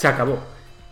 [0.00, 0.38] Se acabó.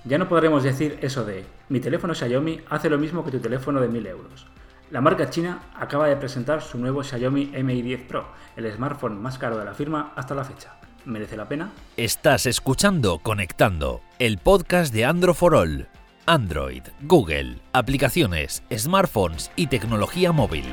[0.04, 3.80] Ya no podremos decir eso de mi teléfono Xiaomi hace lo mismo que tu teléfono
[3.80, 4.46] de 1000 euros.
[4.90, 9.38] La marca china acaba de presentar su nuevo Xiaomi Mi 10 Pro, el smartphone más
[9.38, 10.74] caro de la firma hasta la fecha.
[11.06, 11.72] ¿Merece la pena?
[11.96, 15.88] Estás escuchando Conectando, el podcast de Android for All.
[16.26, 20.66] Android, Google, aplicaciones, smartphones y tecnología móvil.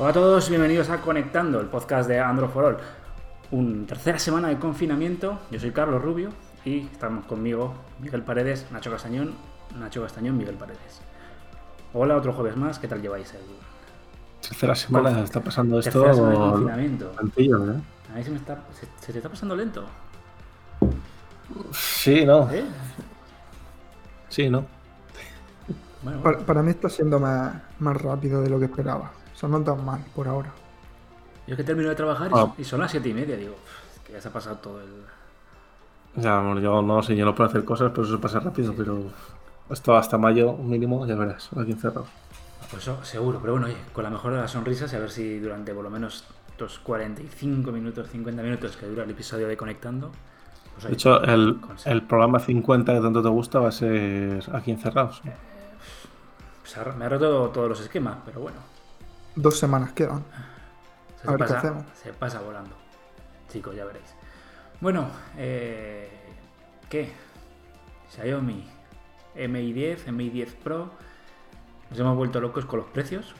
[0.00, 2.76] Hola a todos, bienvenidos a Conectando, el podcast de Android for All.
[3.50, 5.40] Una tercera semana de confinamiento.
[5.50, 6.30] Yo soy Carlos Rubio
[6.64, 9.34] y estamos conmigo Miguel Paredes, Nacho Castañón,
[9.78, 11.02] Nacho Castañón, Miguel Paredes.
[11.92, 12.78] Hola, otro jueves más.
[12.78, 13.40] ¿Qué tal lleváis el
[14.40, 15.20] tercera semana?
[15.20, 15.90] Está pasando esto.
[15.90, 17.12] Tercera semana de confinamiento.
[17.20, 17.80] Sencillo, ¿eh?
[18.10, 19.84] A mí se me está, se, se te está pasando lento.
[21.72, 22.50] Sí, no.
[22.50, 22.64] ¿Eh?
[24.30, 24.64] Sí, no.
[26.00, 29.19] Bueno, Para, para mí está siendo más, más rápido de lo que esperaba.
[29.40, 30.52] O sea, no tan mal por ahora.
[31.46, 32.40] yo es que termino de trabajar y, Ah.
[32.42, 33.36] son- y son las siete y media.
[33.36, 35.02] Digo, "Uf, es que ya se ha pasado todo el.
[36.16, 38.74] Ya, bueno, yo no sé, yo no puedo hacer cosas, pero eso pasa rápido.
[38.76, 39.04] Pero
[39.70, 42.06] esto hasta mayo mínimo, ya verás, aquí encerrado.
[42.70, 43.38] Pues eso, seguro.
[43.40, 45.82] Pero bueno, oye, con la mejor de las sonrisas, y a ver si durante por
[45.82, 50.10] lo menos estos 45 minutos, 50 minutos que dura el episodio de Conectando.
[50.74, 54.70] pues, De hecho, el, el programa 50 que tanto te gusta va a ser aquí
[54.70, 55.20] encerrados.
[56.76, 58.58] ha- me ha roto todos los esquemas, pero bueno.
[59.34, 60.26] Dos semanas quedan.
[61.16, 61.86] Se, A ver qué pasa, hacemos.
[61.92, 62.76] se pasa volando.
[63.48, 64.16] Chicos, ya veréis.
[64.80, 66.10] Bueno, eh,
[66.88, 67.14] ¿qué?
[68.08, 68.68] Xiaomi
[69.48, 70.98] Mi 10, Mi 10 Pro.
[71.90, 73.36] Nos hemos vuelto locos con los precios.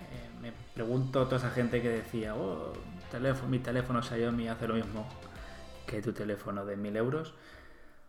[0.00, 2.72] Eh, me pregunto a toda esa gente que decía, oh,
[3.10, 5.08] teléfono, mi teléfono Xiaomi hace lo mismo
[5.86, 7.34] que tu teléfono de 1000 euros.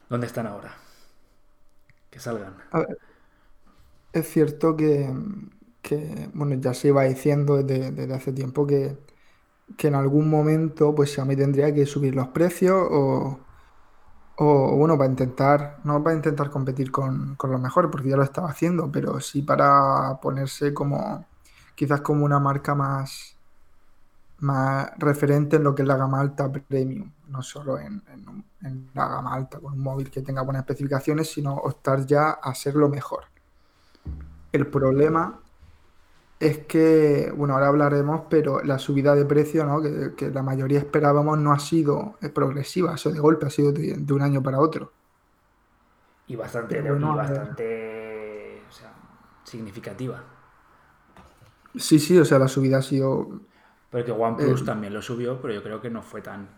[0.09, 0.75] ¿Dónde están ahora?
[2.09, 2.57] Que salgan.
[2.71, 2.99] A ver,
[4.13, 5.09] es cierto que,
[5.81, 8.97] que, bueno, ya se iba diciendo desde, desde hace tiempo que,
[9.77, 13.39] que en algún momento pues Xiaomi tendría que subir los precios o,
[14.37, 18.23] o, bueno, para intentar, no para intentar competir con, con los mejores, porque ya lo
[18.23, 21.25] estaba haciendo, pero sí para ponerse como,
[21.75, 23.35] quizás como una marca más,
[24.39, 28.89] más referente en lo que es la gama alta premium, no solo en, en en
[28.93, 32.75] la gama alta con un móvil que tenga buenas especificaciones, sino optar ya a ser
[32.75, 33.25] lo mejor.
[34.51, 35.39] El problema
[36.39, 39.81] es que, bueno, ahora hablaremos, pero la subida de precio, ¿no?
[39.81, 43.95] que, que la mayoría esperábamos, no ha sido progresiva, eso de golpe, ha sido de,
[43.97, 44.93] de un año para otro.
[46.27, 48.93] Y bastante, Pero bueno, y bastante o sea,
[49.43, 50.23] significativa.
[51.75, 53.41] Sí, sí, o sea, la subida ha sido
[53.91, 56.49] Porque OnePlus Eh, también lo subió, pero yo creo que no fue tan.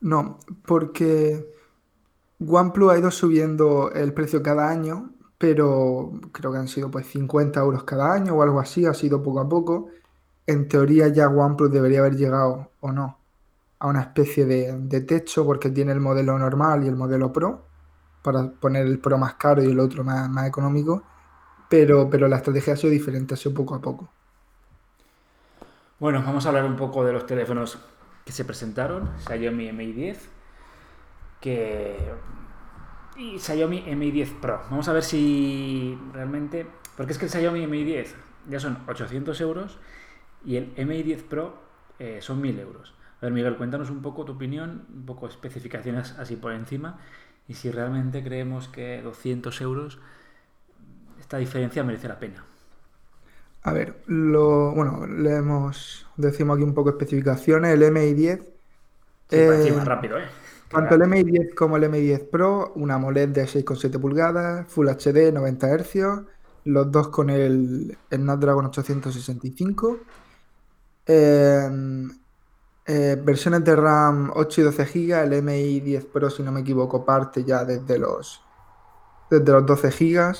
[0.00, 1.46] No, porque
[2.40, 7.60] OnePlus ha ido subiendo el precio cada año, pero creo que han sido pues 50
[7.60, 9.88] euros cada año o algo así, ha sido poco a poco.
[10.46, 13.16] En teoría ya OnePlus debería haber llegado, o no,
[13.78, 17.64] a una especie de, techo porque tiene el modelo normal y el modelo Pro,
[18.20, 21.04] para poner el Pro más caro y el otro más, más económico,
[21.70, 24.10] pero, pero la estrategia ha sido diferente, ha sido poco a poco.
[25.98, 27.78] Bueno, vamos a hablar un poco de los teléfonos
[28.26, 29.08] que se presentaron.
[29.26, 30.28] Xiaomi Mi 10
[31.40, 31.96] que...
[33.16, 34.60] y Xiaomi Mi 10 Pro.
[34.70, 36.66] Vamos a ver si realmente...
[36.96, 38.14] Porque es que el Xiaomi Mi 10
[38.48, 39.78] ya son 800 euros
[40.44, 41.54] y el Mi 10 Pro
[41.98, 42.94] eh, son 1000 euros.
[43.20, 46.98] A ver, Miguel, cuéntanos un poco tu opinión, un poco especificaciones así por encima
[47.46, 49.98] y si realmente creemos que 200 euros
[51.18, 52.44] esta diferencia merece la pena.
[53.62, 58.40] A ver, lo, bueno, leemos, decimos aquí un poco especificaciones, el MI10.
[58.40, 58.48] Sí,
[59.36, 60.24] eh, rápido, ¿eh?
[60.70, 65.66] Tanto el MI10 como el MI10 Pro, una AMOLED de 6,7 pulgadas, Full HD 90
[65.66, 66.22] Hz,
[66.64, 69.98] los dos con el Snapdragon 865.
[71.06, 71.68] Eh,
[72.86, 77.04] eh, versiones de RAM 8 y 12 GB, el MI10 Pro, si no me equivoco,
[77.04, 78.40] parte ya desde los,
[79.28, 80.36] desde los 12 GB.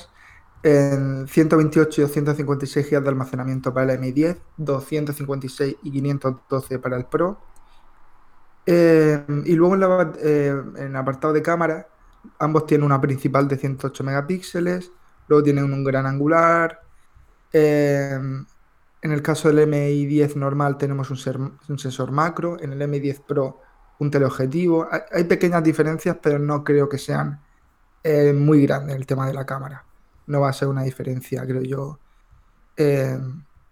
[0.63, 7.05] En 128 y 256 GB de almacenamiento para el MI10, 256 y 512 para el
[7.05, 7.37] Pro.
[8.65, 11.91] Eh, y luego en, la bat- eh, el apartado de cámara,
[12.39, 14.93] ambos tienen una principal de 108 megapíxeles,
[15.27, 16.79] luego tienen un gran angular.
[17.53, 18.19] eh,
[19.01, 21.17] en el caso del MI10 normal tenemos un,
[21.79, 23.61] sensor macro, en el MI10 Pro
[23.97, 24.87] un teleobjetivo.
[24.91, 27.43] Hay, hay pequeñas diferencias, pero no creo que sean
[28.03, 29.87] eh, muy grandes el tema de la cámara.
[30.27, 32.01] No va a ser una diferencia, creo yo,
[32.77, 33.19] eh,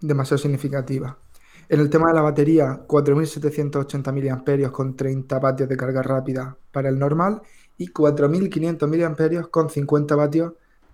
[0.02, 1.22] demasiado significativa.
[1.72, 6.90] En el tema de la batería, 4.780 mAh con 30 vatios de carga rápida para
[6.90, 7.44] el normal
[7.78, 10.54] y 4.500 mAh con 50 vatios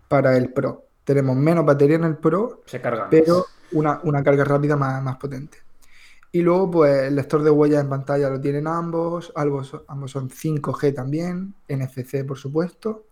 [0.10, 0.84] para el Pro.
[1.06, 5.16] Tenemos menos batería en el Pro, Se carga pero una, una carga rápida más, más
[5.16, 5.60] potente.
[6.34, 10.30] Y luego, pues el lector de huellas en pantalla lo tienen ambos, ambos, ambos son
[10.30, 13.06] 5G también, NFC por supuesto.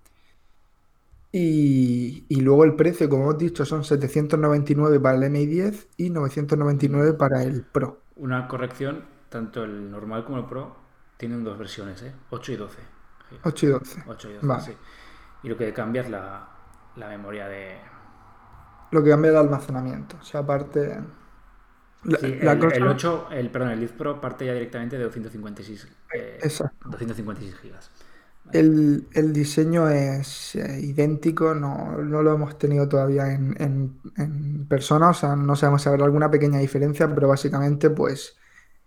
[1.34, 6.10] Y, y luego el precio, como hemos dicho, son 799 para el MI 10 y
[6.12, 8.02] 999 para el Pro.
[8.16, 10.76] Una corrección, tanto el normal como el Pro
[11.18, 12.14] tienen dos versiones, ¿eh?
[12.30, 12.80] 8 y 12.
[13.44, 14.04] 8 y 12.
[14.08, 14.64] 8 y 12, Vale.
[14.64, 14.78] sí.
[15.44, 16.48] Y lo que cambia es la,
[16.96, 17.78] la memoria de...
[18.92, 20.18] Lo que cambia es el almacenamiento.
[20.22, 21.00] O sea, aparte.
[22.04, 24.98] La, Sí, la el, cosa- el 8, el, perdón, el 10 Pro parte ya directamente
[24.98, 26.90] de 256, eh, Exacto.
[26.90, 27.92] 256 gigas.
[28.52, 35.36] El, diseño es eh, idéntico, no, lo hemos tenido todavía en, en- persona, o sea,
[35.36, 38.38] no sabemos si habrá alguna pequeña diferencia, pero básicamente, pues,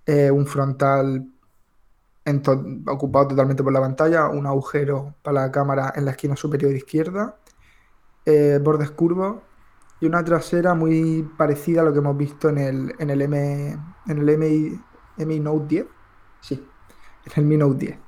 [0.07, 1.29] eh, un frontal
[2.87, 7.37] ocupado totalmente por la pantalla, un agujero para la cámara en la esquina superior izquierda,
[8.27, 9.43] eh, bordes curvos
[10.01, 13.73] y una trasera muy parecida a lo que hemos visto en el, en el M,
[14.09, 14.81] en el MI,
[15.19, 15.87] MI Note 10.
[16.41, 16.73] Sí,
[17.27, 17.99] en el Mi Note 10.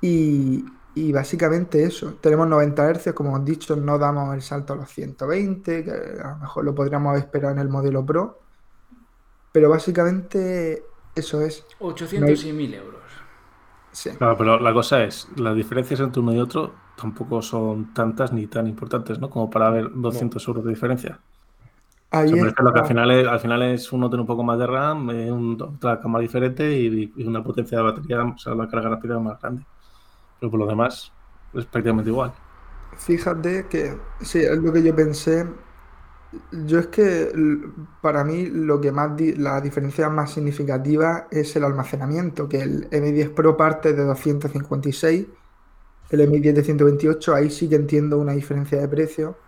[0.00, 0.64] Y,
[0.94, 2.14] y básicamente eso.
[2.20, 6.30] Tenemos 90 Hz, como hemos dicho, no damos el salto a los 120, que a
[6.32, 8.46] lo mejor lo podríamos haber esperado en el modelo Pro.
[9.52, 11.66] Pero básicamente eso es.
[11.78, 13.02] 800 y 1000 euros.
[13.92, 14.10] Sí.
[14.18, 18.46] Claro, pero la cosa es, las diferencias entre uno y otro tampoco son tantas ni
[18.46, 19.30] tan importantes, ¿no?
[19.30, 21.24] Como para ver 200 euros de diferencia.
[22.10, 24.22] Ahí O sea, me refiero a que al final es, al final es uno tiene
[24.22, 27.84] un poco más de RAM, eh, un- otra cámara diferente y, y una potencia de
[27.84, 29.66] batería, o sea, la carga rápida más grande.
[30.40, 31.14] Pero por lo demás
[31.54, 32.34] es prácticamente igual.
[32.92, 35.44] Fíjate que, sí, es lo que yo pensé.
[36.52, 37.32] Yo es que
[38.00, 42.88] para mí lo que más di- la diferencia más significativa es el almacenamiento, que el
[42.92, 45.28] M10 Pro parte de 256,
[46.10, 49.42] el M10 de 128, ahí sí que entiendo una diferencia de precio,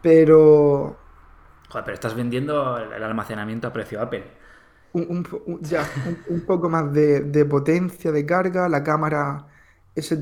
[0.00, 1.00] pero
[1.70, 4.24] Joder, pero estás vendiendo el almacenamiento a precio Apple.
[4.92, 9.46] un, un un- ya, un, un poco más de, de potencia de carga, la cámara,
[9.94, 10.14] ese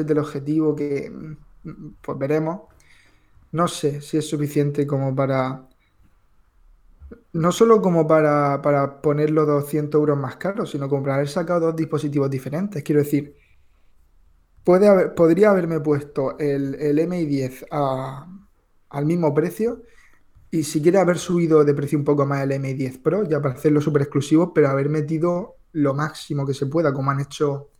[0.00, 2.62] es del objetivo que mm, pues veremos.
[3.52, 5.68] No sé si es suficiente como para,
[7.32, 11.66] no solo como para, para ponerlo 200 euros más caro, sino como para haber sacado
[11.66, 12.82] dos dispositivos diferentes.
[12.82, 13.36] Quiero decir,
[14.64, 18.26] puede haber, podría haberme puesto el, el MI10 a-
[18.90, 19.82] al mismo precio
[20.50, 23.54] y si quiere haber subido de precio un poco más el M10 Pro, ya para
[23.54, 27.70] hacerlo súper exclusivo, pero haber metido lo máximo que se pueda, como han hecho,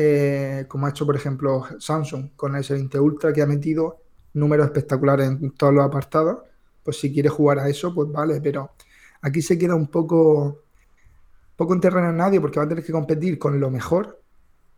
[0.00, 4.04] eh, como ha hecho, por ejemplo, Samsung con el S20 Ultra, que ha metido
[4.34, 6.38] números espectaculares en todos los apartados.
[6.84, 8.72] Pues si quiere jugar a eso, pues vale, pero
[9.22, 10.64] aquí se queda un poco,
[11.56, 14.22] poco en terreno de nadie, porque va a tener que competir con lo mejor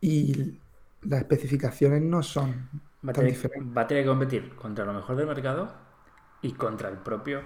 [0.01, 0.61] y
[1.03, 2.71] las especificaciones no son
[3.09, 3.69] Va tan tener, diferentes.
[3.77, 5.71] va a tener que competir contra lo mejor del mercado
[6.43, 7.43] y contra el propio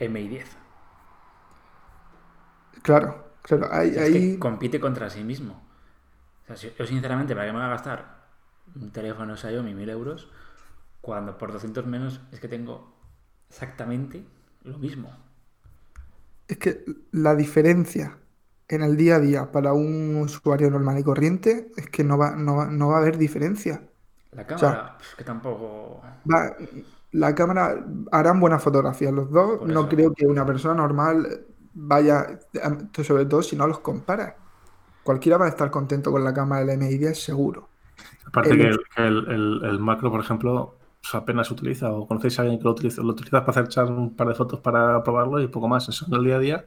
[0.00, 0.56] MI10.
[2.82, 5.62] Claro, claro, Es que compite contra sí mismo.
[6.50, 7.98] O sea, si- yo sinceramente, ¿para qué me voy a gastar
[8.74, 10.28] un teléfono Xiaomi 1000 euros
[11.00, 12.74] cuando por 200 menos es que tengo
[13.50, 14.24] exactamente
[14.64, 15.10] lo mismo?
[16.48, 18.18] Es que la diferencia
[18.68, 22.36] en el día a día para un usuario normal y corriente es que no va,
[22.36, 23.88] no va, no va a haber diferencia.
[24.38, 26.02] La cámara, pf, que tampoco...
[26.30, 26.56] Va-
[27.12, 29.60] la cámara harán buenas fotografías los dos.
[29.60, 29.88] Por No eso.
[29.88, 32.38] creo que una persona normal vaya,
[33.04, 34.36] sobre todo si no los compara.
[35.10, 37.68] Cualquiera va a estar contento con la cámara del MI10 seguro.
[38.26, 41.92] Aparte El- que, el, que el- el- el macro, por ejemplo, pues apenas se utiliza.
[41.92, 44.34] O conocéis a alguien que lo utiliza, lo utilizas para hacer echar un par de
[44.34, 45.88] fotos para probarlo y poco más.
[45.88, 46.66] Eso en el día a día.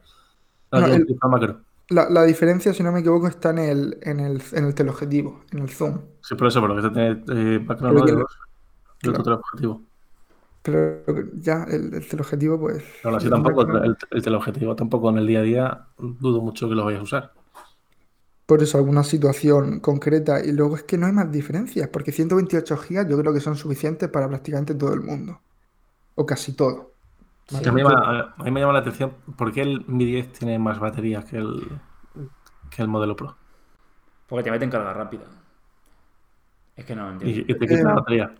[0.74, 1.62] No, utiliza macro.
[1.88, 5.44] La, la diferencia, si no me equivoco, está en el, en el, en el teleobjetivo,
[5.52, 6.00] en el zoom.
[6.22, 8.38] Sí, por eso, porque este tiene eh, macro Pero no que de lo- dos
[9.02, 9.86] y otro teleobjetivo.
[10.62, 11.04] Pero
[11.40, 12.82] ya el, el teleobjetivo, pues.
[13.00, 16.68] Pero aún así tampoco, el, el teleobjetivo tampoco en el día a día dudo mucho
[16.68, 17.33] que lo vayas a usar.
[18.46, 22.76] Por eso alguna situación concreta y luego es que no hay más diferencias, porque 128
[22.76, 25.42] gigas yo creo que son suficientes para prácticamente todo el mundo,
[26.16, 26.94] o casi todo.
[27.46, 27.64] Sí.
[27.64, 30.32] A mí, me llama, a mí me llama la atención por qué el Mi 10
[30.32, 31.80] tiene más batería que el,
[32.70, 33.36] que el modelo Pro.
[34.26, 35.26] Porque te meten carga rápida.
[36.76, 37.44] Es que no Y, entiendo.
[37.50, 38.34] y te quita Eh, la batería.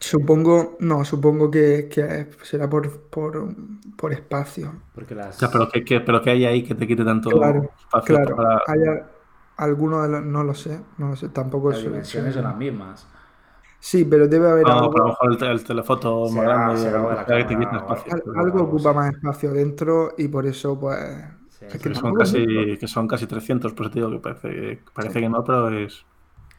[0.00, 3.54] Supongo, no, supongo que, que será por, por,
[3.96, 4.82] por espacio.
[4.94, 5.36] Porque las...
[5.52, 8.60] Pero ¿qué, qué- pero ¿qué hay ahí que te quite tanto Claro, espacio Claro, para...
[9.56, 12.56] alguno de los, no lo sé, no lo sé, tampoco las sé- dimensiones son las
[12.56, 13.06] mismas.
[13.78, 16.72] Sí, pero debe haber No, algo, pero a lo mejor el, el telefoto más grande
[18.34, 20.98] algo ocupa más espacio dentro y por eso pues
[21.48, 22.38] Sí, es que son casi,
[22.80, 26.06] que son casi 300, por eso te digo que parece, parece que no, pero es...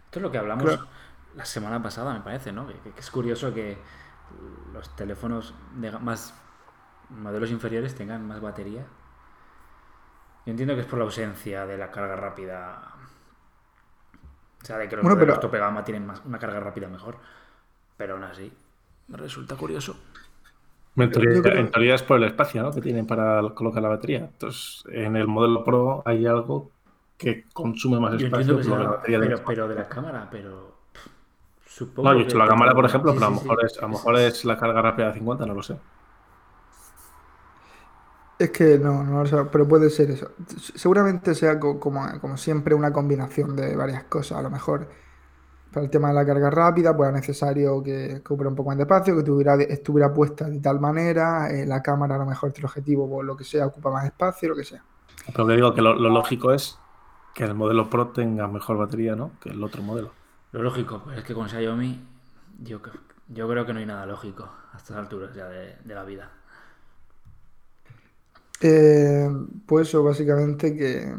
[0.06, 0.88] Esto es lo que hablamos Claro.
[1.36, 2.68] la semana pasada, me parece, ¿no?
[2.68, 3.78] Que, que es curioso que
[4.74, 6.34] los teléfonos de más
[7.10, 8.86] modelos inferiores tengan más batería
[10.48, 12.80] Yo entiendo que es por la ausencia de la carga rápida.
[14.64, 16.88] O sea, de que los Bueno, modelos pero- tope gama tienen más, una carga rápida
[16.88, 17.18] mejor.
[17.98, 18.50] Pero aún así,
[19.10, 19.98] me resulta curioso.
[20.96, 22.72] En teoría, Yo creo- en teoría es por el espacio ¿no?
[22.72, 24.20] que tienen para colocar la batería.
[24.20, 26.72] Entonces, en el modelo Pro hay algo
[27.18, 29.90] que consume más Yo espacio que que la sea, batería de pero, pero de la
[29.90, 30.78] cámara, pero.
[31.66, 33.50] Supongo No, yo he dicho la cámara, por ejemplo, Sí, pero a lo sí, sí.
[33.50, 35.78] mejor, es, a lo mejor es la carga rápida de 50, no lo sé.
[38.40, 40.32] Es que no, no lo sé, pero puede ser eso.
[40.76, 44.38] Seguramente sea co- como, como siempre una combinación de varias cosas.
[44.38, 44.88] A lo mejor
[45.72, 48.78] para el tema de la carga rápida, pues era necesario que, que un poco más
[48.78, 52.54] de espacio, que tuviera, estuviera puesta de tal manera, eh, la cámara a lo mejor
[52.58, 54.84] el objetivo, por lo que sea, ocupa más espacio, lo que sea.
[55.34, 56.78] Pero que digo que lo, lo lógico es
[57.34, 59.32] que el modelo Pro tenga mejor batería ¿no?
[59.40, 60.12] que el otro modelo.
[60.52, 62.02] Lo lógico, pues es que con Xiaomi
[62.60, 62.82] yo,
[63.28, 66.32] yo creo que no hay nada lógico a estas alturas ya de, de la vida.
[68.62, 69.30] Eh,
[69.66, 71.14] pues eso, básicamente que...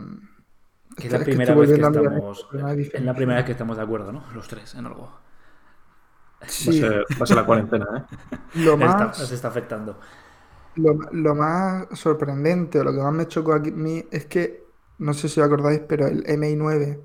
[0.96, 2.48] Que es la que primera vez que estamos.
[2.52, 4.24] Es la primera vez que estamos de acuerdo, ¿no?
[4.34, 5.12] Los tres en algo.
[6.66, 8.38] Va, a Sí, ser, va a ser la cuarentena, ¿eh?
[8.54, 9.18] lo más...
[9.18, 9.98] nos está afectando.
[10.74, 14.64] Lo, lo más sorprendente o lo que más me chocó aquí a mí es que,
[14.98, 17.04] no sé si os acordáis, pero el MI 9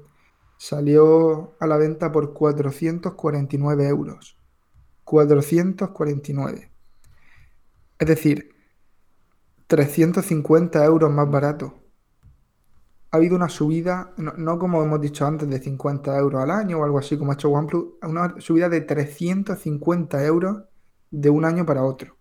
[0.57, 4.37] salió a la venta por 449 euros.
[5.05, 6.71] 449.
[7.99, 8.52] Es decir,
[9.73, 11.73] 350 euros más barato.
[13.09, 16.83] Ha habido una subida, no, como hemos dicho antes, de 50 euros al año o
[16.83, 20.63] algo así como ha hecho OnePlus, una subida de 350 euros
[21.09, 22.17] de un año para otro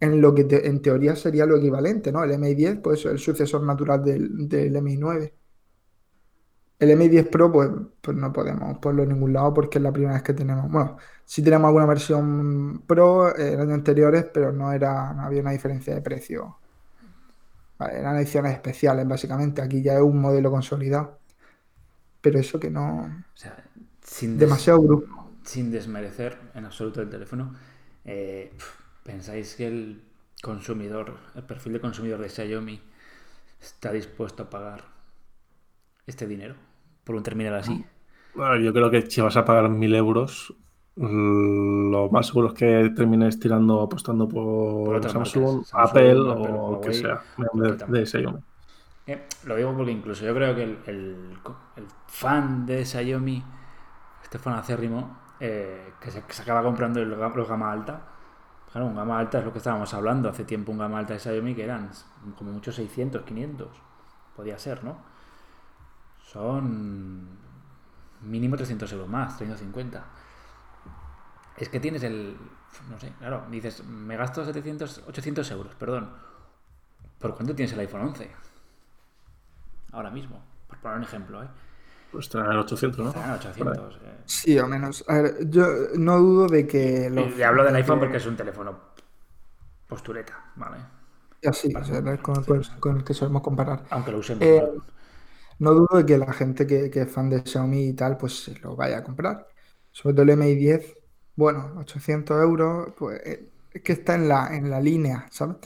[0.00, 2.22] en lo que en teoría sería lo equivalente, ¿no?
[2.22, 5.32] El MI10, pues el sucesor natural del, del MI9.
[6.78, 7.70] El MI10 Pro, pues,
[8.00, 10.70] pues no podemos ponerlo en ningún lado porque es la primera vez que tenemos.
[10.70, 15.40] Bueno, sí tenemos alguna versión Pro eh, en años anteriores, pero no era, no había
[15.42, 16.58] una diferencia de precio.
[17.78, 19.62] Vale, eran ediciones especiales, básicamente.
[19.62, 21.18] Aquí ya es un modelo consolidado.
[22.20, 23.04] Pero eso que no.
[23.34, 23.64] O sea,
[24.02, 25.32] sin, Demasiado grupo.
[25.44, 27.54] sin desmerecer en absoluto el teléfono,
[28.04, 28.52] eh,
[29.04, 30.02] ¿pensáis que el
[30.42, 32.80] consumidor, el perfil de consumidor de Xiaomi
[33.60, 34.84] está dispuesto a pagar
[36.06, 36.67] este dinero
[37.08, 37.78] por un terminal así?
[38.32, 40.54] Bueno, yo creo que si vas a pagar mil euros,
[40.96, 46.70] lo más seguro es que termines tirando, apostando por, Por Samsung, Samsung, Apple Apple, o
[46.70, 48.06] lo que sea, de, también.
[48.06, 48.40] Xiaomi.
[49.06, 51.38] Eh, lo digo porque incluso yo creo que el, el-
[51.76, 53.42] el fan de Xiaomi,
[54.22, 58.02] este fan acérrimo, eh, que, se, que se acaba comprando el, los gama alta,
[58.72, 61.20] claro, un gama alta es lo que estábamos hablando hace tiempo, un gama alta de
[61.20, 61.90] Xiaomi que eran
[62.36, 63.68] como muchos 600, 500,
[64.36, 64.98] podía ser, ¿no?
[66.32, 67.26] Son
[68.22, 70.04] mínimo 300 euros más, 350.
[71.56, 72.36] Es que tienes el,
[72.90, 76.10] no sé, claro, dices, me gasto 700, 800 euros, perdón.
[77.18, 78.30] ¿Por cuánto tienes el iPhone 11?
[79.92, 81.48] Ahora mismo, por poner un ejemplo, ¿eh?
[82.12, 83.08] Pues traer 800, ¿no?
[83.08, 83.96] Estarán a 800.
[84.02, 84.18] eh.
[84.26, 85.04] Sí, o menos.
[85.08, 85.66] A ver, yo
[85.96, 87.36] no dudo de que los.
[87.36, 88.78] Y hablo del de iPhone que- porque es un teléfono
[89.88, 90.78] postureta, ¿vale?
[91.46, 93.82] Así, o sea, con, con- con el que solemos comparar.
[93.90, 94.42] Aunque lo usemos.
[94.42, 94.62] Eh.
[95.58, 98.44] No dudo de que la gente que, que es fan de Xiaomi y tal, pues
[98.44, 99.48] se lo vaya a comprar.
[99.92, 100.96] Sobre todo el MI10,
[101.36, 105.56] bueno, 800 euros, pues eh, es que está en la, en la línea, ¿sabes?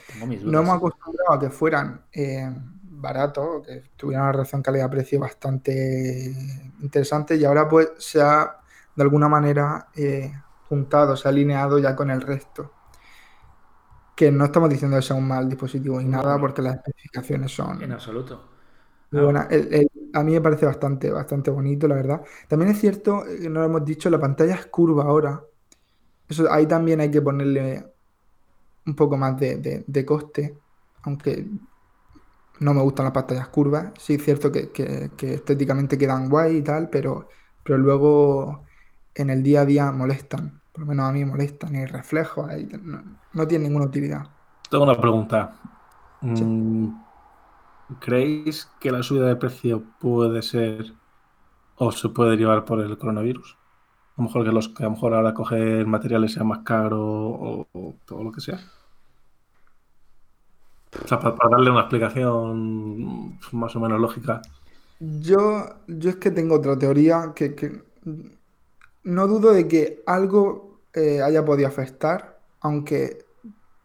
[0.44, 2.50] No hemos acostumbrado a que fueran eh,
[2.82, 6.32] baratos, que tuvieran una relación calidad-precio bastante
[6.80, 8.58] interesante y ahora pues se ha
[8.94, 10.32] de alguna manera eh,
[10.68, 12.72] juntado, se ha alineado ya con el resto.
[14.14, 17.82] Que no estamos diciendo que sea un mal dispositivo ni nada, porque las especificaciones son
[17.82, 18.51] En absoluto.
[19.12, 19.50] Muy buenas.
[19.52, 22.22] El- el- a mí me parece bastante, bastante bonito, la verdad.
[22.48, 25.44] También es cierto, eh, no lo hemos dicho, la pantalla es curva ahora.
[26.28, 27.86] Eso, ahí también hay que ponerle
[28.86, 30.62] un poco más de, de- de coste,
[31.02, 31.46] aunque
[32.60, 33.92] no me gustan las pantallas curvas.
[33.98, 37.28] Sí es cierto que, que- que estéticamente quedan guay y tal, pero,
[37.62, 38.64] pero luego
[39.14, 40.62] en el día a día molestan.
[40.72, 43.02] Por lo menos a mí molestan y reflejos ahí, no,
[43.32, 44.24] no tiene ninguna utilidad.
[44.70, 45.60] Tengo una pregunta.
[46.34, 46.44] Sí.
[46.44, 47.02] Mm,
[48.00, 50.92] ¿Creéis que la subida de precio puede ser
[51.76, 53.56] o se puede derivar por el coronavirus?
[54.16, 57.00] A lo mejor que, los, que a lo mejor ahora coger materiales sea más caro
[57.00, 58.60] o, todo lo que sea.
[61.02, 64.42] O sea, para, para darle una explicación más o menos lógica.
[65.00, 67.82] Yo, yo es que tengo otra teoría que, que
[69.04, 73.24] no dudo de que algo eh, haya podido afectar, aunque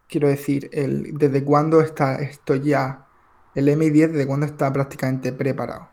[0.08, 3.07] quiero decir, el, desde cuándo está esto ya,
[3.54, 5.90] el M10, desde cuándo está prácticamente preparado,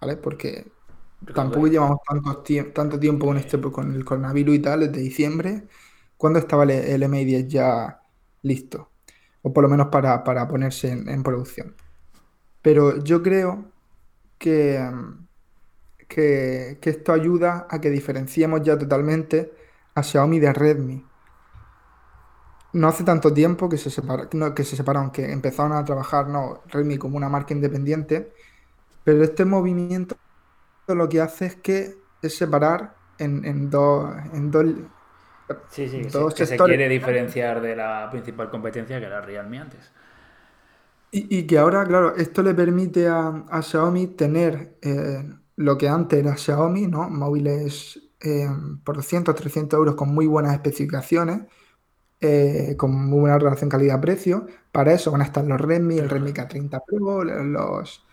[0.00, 0.16] ¿vale?
[0.16, 0.72] Porque
[1.32, 5.68] tampoco llevamos tanto, tie- tanto tiempo con este, con el coronavirus y tal, desde diciembre.
[6.16, 8.02] ¿Cuándo estaba el, el M10 ya
[8.42, 8.92] listo?
[9.42, 11.76] O por lo menos para, para ponerse en, en producción.
[12.62, 13.72] Pero yo creo
[14.38, 14.80] que,
[16.08, 19.52] que, que esto ayuda a que diferenciemos ya totalmente
[19.94, 21.09] a Xiaomi de Redmi.
[22.72, 26.28] No hace tanto tiempo que se, separa, no, que se separaron, que empezaron a trabajar
[26.28, 28.32] no, Redmi como una marca independiente,
[29.04, 30.16] pero este movimiento
[30.88, 34.66] lo que hace es que es separar en, en dos, en dos,
[35.70, 39.90] Sí, sí, que, dos se, quiere diferenciar de la principal competencia que era Realme antes.
[41.12, 45.24] Y, y que ahora, claro, esto le permite a, a Xiaomi tener eh,
[45.56, 47.10] lo que antes era Xiaomi, ¿no?
[47.10, 48.48] Móviles eh,
[48.84, 51.42] por 200, 300 euros con muy buenas especificaciones,
[52.20, 54.46] eh, con muy buena relación calidad-precio.
[54.72, 58.06] Para eso van a estar los Redmi, el Redmi K30 Pro, los,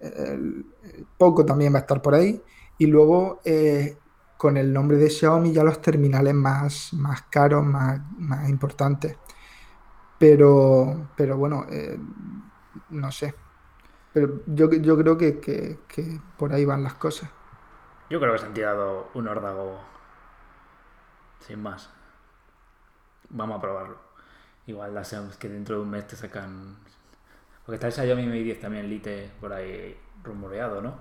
[0.00, 2.42] el, el Poco también va a estar por ahí.
[2.78, 3.98] Y luego, eh,
[4.36, 9.18] con el nombre de Xiaomi, ya los terminales más, más caros, más, más importantes.
[10.18, 11.98] Pero, pero bueno, eh,
[12.90, 13.34] no sé.
[14.12, 17.30] Pero yo, yo creo que, que- que por ahí van las cosas.
[18.08, 19.80] Yo creo que se han tirado un órdago
[21.40, 21.90] sin más.
[23.32, 23.96] Vamos a probarlo.
[24.66, 26.76] Igual las Xiaomi que dentro de un mes te sacan.
[27.66, 30.94] Porque está el Xiaomi Mi 10 también Lite por ahí rumoreado, ¿no?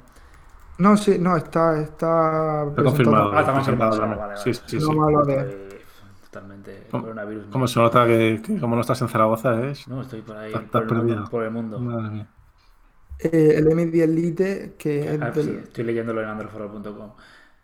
[0.77, 3.31] No, sí, no, está, está Está confirmado.
[3.33, 4.37] Ah, está confirmado vale, vale.
[4.37, 5.31] Sí, sí, No sí.
[5.31, 5.79] Estoy
[6.23, 7.45] totalmente ¿Cómo- coronavirus.
[7.51, 9.87] ¿Cómo se nota que, que como no estás en Zaragoza es?
[9.87, 11.79] No, estoy por ahí Estás- por, el por el mundo.
[11.79, 12.27] Madre mía.
[13.19, 17.11] Eh, el M10 Lite, que es Ah, sí, del- estoy leyéndolo en androforol.com.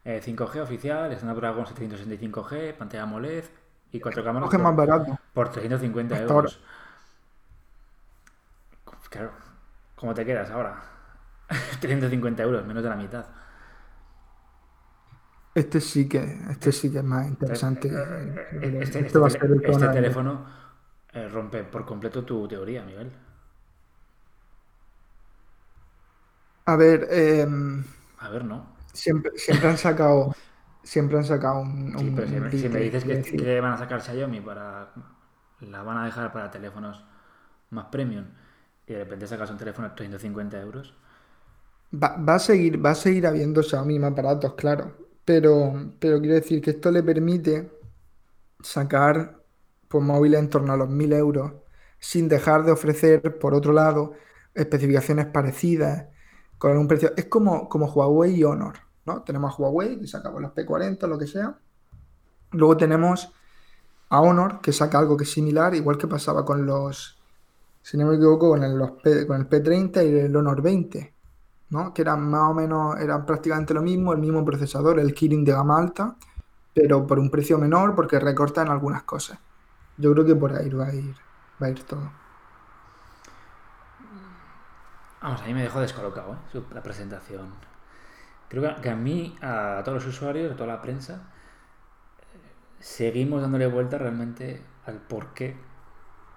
[0.06, 3.46] Eh, 5G oficial, Snapdragon 765G, pantalla AMOLED
[3.92, 5.20] y cuatro cámaras coge más por, barato.
[5.34, 6.60] por 350 Hasta euros.
[9.10, 9.32] Claro,
[9.96, 10.82] ¿cómo te quedas ahora?
[11.80, 13.26] 350 euros, menos de la mitad.
[15.54, 16.20] Este sí que,
[16.52, 17.90] este sí que es más interesante.
[17.90, 19.96] Eh, Este, Este este va a tele- ser el este coronavirus.
[20.02, 20.46] teléfono
[21.14, 23.12] eh, rompe por completo tu teoría, Miguel.
[26.66, 27.84] A ver, em,
[28.20, 28.76] A ver, ¿no?
[28.94, 30.34] siempre, siempre han sacado,
[30.88, 33.60] siempre han sacado un, Sí, un- pero si, un me- si me Lite, dices que
[33.62, 34.94] van a sacar Xiaomi para.
[35.62, 37.04] La van a dejar para teléfonos
[37.72, 38.26] más premium
[38.88, 40.94] y de repente sacas un teléfono de 350 euros.
[42.04, 44.98] Va, va a seguir, va a seguir habiendo Xiaomi más baratos, claro.
[45.26, 47.72] Pero, pero quiero decir que esto le permite
[48.62, 49.44] sacar
[49.90, 51.54] pues, móviles en torno a los 1000 euros
[52.00, 54.14] sin dejar de ofrecer, por otro lado,
[54.56, 56.08] especificaciones parecidas
[56.60, 57.14] con un precio.
[57.18, 58.78] Es como, como Huawei y Honor,
[59.26, 61.58] Tenemos a Huawei que saca pues, los P40, lo que sea.
[62.52, 63.32] Luego tenemos
[64.10, 67.18] a Honor que saca algo que es similar, igual que pasaba con los,
[67.84, 71.14] si no me equivoco, con el, los P- con el P30 y el Honor 20.
[71.70, 71.94] ¿no?
[71.94, 75.52] Que eran más o menos, eran prácticamente lo mismo, el mismo procesador, el Kirin de
[75.54, 76.16] gama alta,
[76.74, 79.40] pero por un precio menor porque recortan algunas cosas.
[79.98, 81.16] Yo creo que por ahí va a ir,
[81.62, 82.12] va a ir todo.
[85.22, 86.38] Vamos, a mí me dejó descolocado ¿eh?
[86.74, 87.54] la presentación.
[88.50, 91.22] Creo que, a mí, a todos los usuarios, a toda la prensa,
[92.80, 95.58] seguimos dándole vuelta realmente al porqué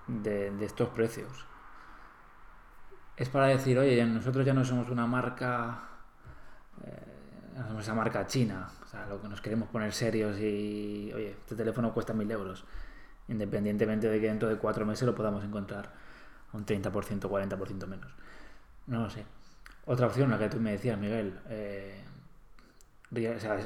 [0.09, 1.47] de, estos precios.
[3.17, 5.89] Es para decir, oye, nosotros ya no somos una marca,
[6.85, 11.13] eh, no somos esa marca china, o sea, lo que nos queremos poner serios y,
[11.15, 12.65] oye, este teléfono cuesta mil euros,
[13.29, 15.93] independientemente de que dentro de cuatro meses lo podamos encontrar
[16.53, 18.13] a un 30%, 40% menos.
[18.87, 19.25] No lo sé.
[19.87, 22.01] Otra opción, la que tú me decías, Miguel, eh,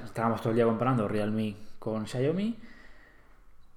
[0.05, 2.57] estábamos todo el día comparando Realme con Xiaomi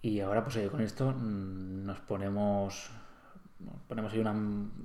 [0.01, 2.89] y ahora pues con esto mm, nos ponemos
[3.87, 4.33] ponemos ahí una,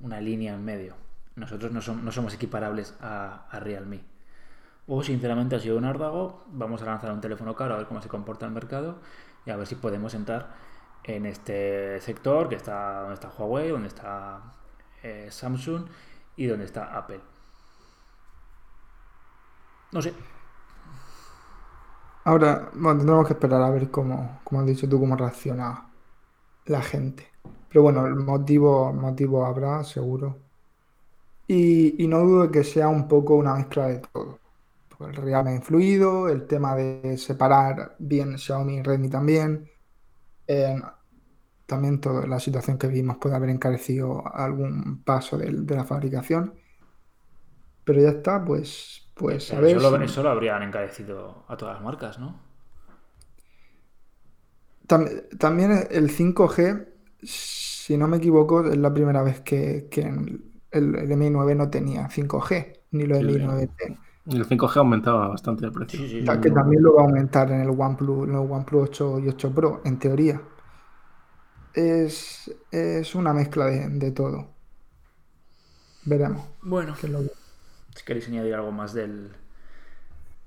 [0.00, 0.94] una línea en medio.
[1.36, 4.00] Nosotros no, som- no somos equiparables a, Realme.
[4.86, 8.02] O sinceramente ha sido un órdago, vamos a lanzar un teléfono caro a ver cómo
[8.02, 8.98] se comporta el mercado
[9.46, 10.48] y a ver si podemos entrar
[11.04, 14.40] en este sector que está donde está Huawei, donde está
[15.02, 15.86] eh, Samsung
[16.36, 17.20] y donde está Apple.
[19.92, 20.12] No sé,
[22.24, 25.92] Ahora, bueno, tendremos que esperar a ver cómo, como has dicho tú, cómo reacciona
[26.66, 27.28] la gente.
[27.68, 30.38] Pero bueno, el motivo, motivo habrá, seguro.
[31.46, 34.38] Y, no dudo que sea un poco una mezcla de todo.
[34.88, 39.70] Porque el Realme ha influido, el tema de separar bien Xiaomi y Redmi también.
[40.46, 40.80] Eh,
[41.66, 46.54] también toda la situación que vimos puede haber encarecido algún paso del- de, la fabricación.
[47.84, 51.56] Pero ya está, pues, pues a ver eso, lo, si- eso lo habrían encarecido a
[51.56, 52.40] todas las marcas, ¿no?
[54.86, 56.86] Tam- También el 5G,
[57.22, 61.70] si no me equivoco, es la primera vez que, que el, el Mi 9 no
[61.70, 63.98] tenía 5G, ni lo del Sí, Mi 9T.
[64.26, 65.98] Y el 5G aumentaba bastante el precio.
[65.98, 68.50] Sí, sí, O sea, que también lo va a aumentar en el OnePlus, en los
[68.50, 70.40] OnePlus 8 y 8 Pro, en teoría.
[71.74, 74.48] Es, es una mezcla de, de todo.
[76.04, 76.46] Veremos.
[76.62, 77.41] Bueno, qué es lo que-
[77.94, 79.30] si queréis añadir algo más del.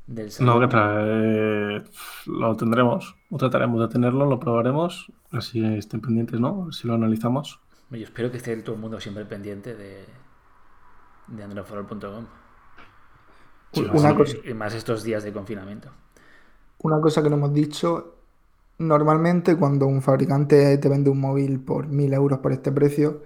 [0.08, 1.84] del No, que trae,
[2.28, 6.72] lo tendremos, o trataremos de tenerlo, lo probaremos, así estén pendientes, ¿no?
[6.72, 7.60] Si lo analizamos.
[7.92, 10.06] Yo espero que esté todo el mundo siempre pendiente de,
[11.28, 12.26] de androforol.com.
[13.74, 15.92] Sí, Y más- una cosa- y más estos días de confinamiento.
[16.80, 18.16] Una cosa que no hemos dicho,
[18.78, 23.24] normalmente cuando un fabricante te vende un móvil por 1000 euros por este precio,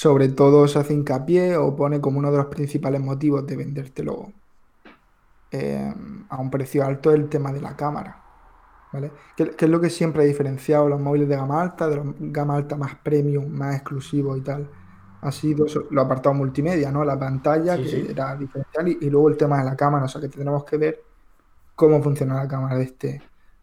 [0.00, 4.32] sobre todo se hace hincapié o pone como uno de los principales motivos de vendértelo
[5.50, 5.94] eh,
[6.28, 8.24] a un precio alto el tema de la cámara,
[8.92, 9.12] ¿vale?
[9.36, 12.06] Que, que es lo que siempre ha diferenciado los móviles de gama alta, de los
[12.18, 14.70] gama alta más premium, más exclusivos y tal.
[15.20, 17.04] Ha sido eso, los apartados multimedia, ¿no?
[17.04, 18.06] La pantalla, Sí, que sí.
[18.06, 20.76] era diferencial, y, y luego el tema de la cámara, o sea que tendremos que
[20.78, 21.06] ver
[21.74, 23.08] cómo funciona la cámara de este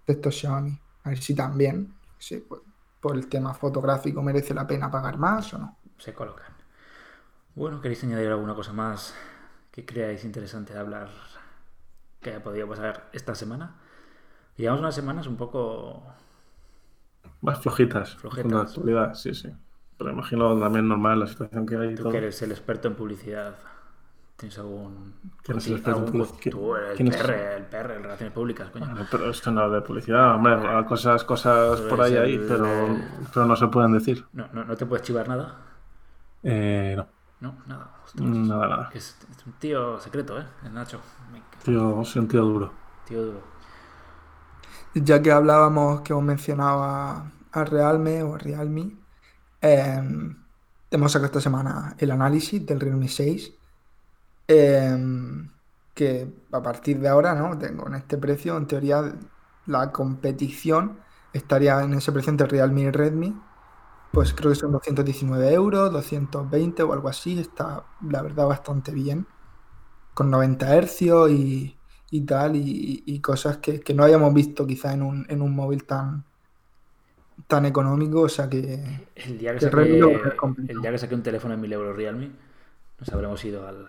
[0.07, 0.81] de estos Xiaomi.
[1.03, 2.61] A ver si también, sí, pues,
[3.01, 5.78] por el tema fotográfico merece la pena pagar más o no.
[5.99, 6.47] Se colocan.
[7.55, 9.13] Bueno, ¿queréis añadir alguna cosa más
[9.71, 11.09] que creáis interesante de hablar
[12.21, 13.75] que haya podido pasar esta semana?
[14.55, 16.03] Llevamos unas semanas un poco.
[17.41, 18.43] Más flojitas, Flojetas.
[18.51, 19.49] con la actualidad, sí, sí.
[19.97, 22.11] Pero imagino también normal la situación que hay y Tú todo.
[22.11, 23.55] que eres el experto en publicidad.
[24.37, 25.15] ¿Tienes algún.
[25.43, 26.51] ¿Quién es el experto en publicidad?
[26.51, 26.97] Tú, el.
[27.09, 28.85] PR, el PR, en relaciones públicas, coño.
[28.85, 32.67] Bueno, Pero esto no es de publicidad, hombre, habrá cosas, cosas por ahí, ahí, pero,
[33.33, 34.25] pero no se pueden decir.
[34.31, 35.57] No, no, no te puedes chivar nada.
[36.43, 37.07] Eh, no,
[37.39, 38.01] No, nada.
[38.05, 38.89] Ostras, nada, nada.
[38.89, 40.45] que es, es un tío secreto, ¿eh?
[40.63, 41.01] El Nacho.
[41.63, 42.73] Tío, sentido duro.
[43.03, 43.43] Tío duro.
[44.93, 48.97] Ya que hablábamos, que hemos mencionado a, a Realme o a Realme,
[49.61, 50.01] eh,
[50.91, 53.53] hemos sacado esta semana el análisis del Realme 6,
[54.47, 54.97] eh,
[55.93, 57.57] que a partir de ahora, ¿no?
[57.57, 59.17] Tengo en este precio, en teoría,
[59.65, 63.48] la competición estaría en ese precio entre Realme y Redmi,
[64.11, 69.27] pues creo que son 219 euros, 220 o algo así, está la verdad bastante bien,
[70.13, 71.79] con 90 hercios y,
[72.11, 75.55] y tal, y, y cosas que, que no habíamos visto quizá en un, en un
[75.55, 76.25] móvil tan,
[77.47, 78.83] tan económico, o sea que
[79.15, 80.73] El día que Que complicado.
[80.73, 82.31] el día que saqué un teléfono en 1000 euros Realme,
[82.99, 83.87] nos habremos ido al.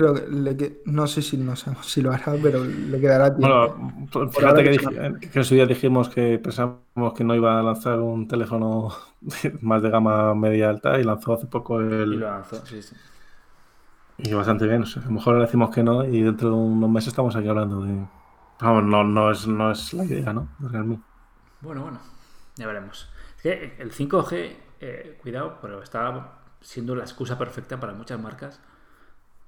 [0.00, 3.34] Creo que le que- no sé si, no sé si lo hará, pero le quedará
[3.36, 3.66] tiempo.
[3.66, 7.58] Bueno, fíjate que, que dij- que en su día dijimos que pensábamos que no iba
[7.58, 8.90] a lanzar un teléfono
[9.62, 12.16] más de gama media alta y lanzó hace poco Y el...
[12.16, 12.96] lo lanzó, sí, sí.
[14.18, 16.54] Y bastante bien, o sea, a lo mejor ahora decimos que no y dentro de
[16.54, 18.06] unos meses estamos aquí hablando de...
[18.60, 20.54] Vamos, no, no, es, no es la idea, ¿no?
[20.58, 21.00] De Realme.
[21.60, 22.00] Bueno, bueno,
[22.56, 23.08] ya veremos.
[23.36, 28.60] Es que el 5G, eh, cuidado, pero está siendo la excusa perfecta para muchas marcas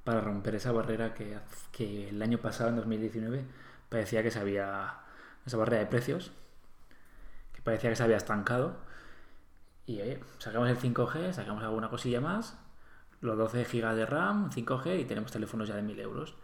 [0.05, 1.39] para romper esa barrera que,
[1.71, 3.45] que el año pasado, en 2019,
[3.89, 4.95] parecía que se había.
[5.47, 6.33] esa barrera de precios,
[7.55, 8.77] que parecía que se había estancado.
[9.87, 12.57] Y oye, sacamos el 5G, sacamos alguna cosilla más,
[13.21, 16.37] los 12 GB de RAM, 5G y tenemos teléfonos ya de 1000 euros.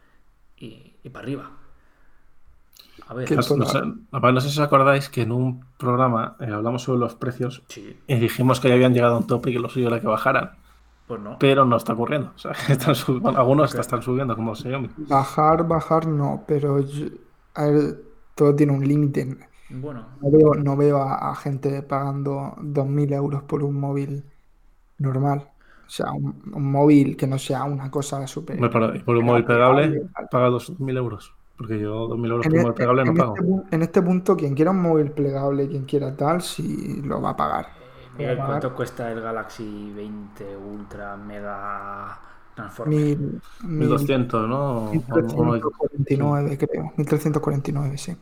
[0.56, 1.50] Y, y para arriba.
[3.06, 6.50] A ver, ¿Qué No, sé, no sé si os acordáis que en un programa eh,
[6.52, 9.52] hablamos sobre los precios sí, y dijimos que ya habían llegado a un tope y
[9.54, 10.58] que lo suyo era que bajaran.
[11.08, 11.36] Pues no.
[11.38, 12.32] Pero no está ocurriendo.
[12.34, 14.90] O sea, que están sub- bueno, algunos están subiendo, como Xiaomi.
[14.96, 17.08] Bajar, bajar no, pero yo-
[17.54, 18.02] a ver,
[18.34, 19.36] todo tiene un límite.
[19.70, 24.24] Bueno, No veo, no veo a, a gente pagando 2.000 euros por un móvil
[24.98, 25.50] normal.
[25.86, 28.58] O sea, un, un móvil que no sea una cosa súper...
[28.58, 31.34] Por, y por un móvil plegable paga 2.000 euros.
[31.56, 33.34] Porque yo 2.000 euros En, por un móvil plegable no en pago.
[33.34, 37.30] este, en este punto, quien quiera un móvil plegable, quien quiera tal, sí lo va
[37.30, 37.77] a pagar.
[38.18, 42.20] Eh, Miguel, Voy a ¿cuánto cuesta el Galaxy 20 Ultra Mega
[42.54, 43.16] Transformer?
[43.18, 44.58] mil- mil- 1200, ¿no?
[44.92, 46.92] O- o- o- 1349, creo.
[46.96, 48.16] 1349, sí.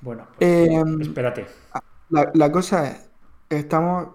[0.00, 1.46] Bueno, pues, Eh, espérate.
[2.08, 3.10] La, la cosa es,
[3.48, 4.08] estamos,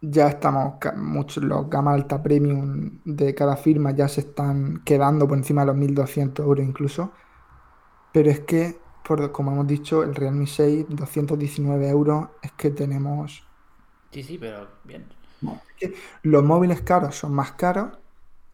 [0.00, 5.38] ya estamos, muchos, los gama alta premium de cada firma ya se están quedando por
[5.38, 7.12] encima de los 1200 euros incluso,
[8.12, 13.46] pero es que, por, como hemos dicho, el Realme 6, 219 euros, es que tenemos,
[14.14, 15.04] Sí, sí, pero bien.
[15.42, 17.98] no, es que los móviles caros son más caros,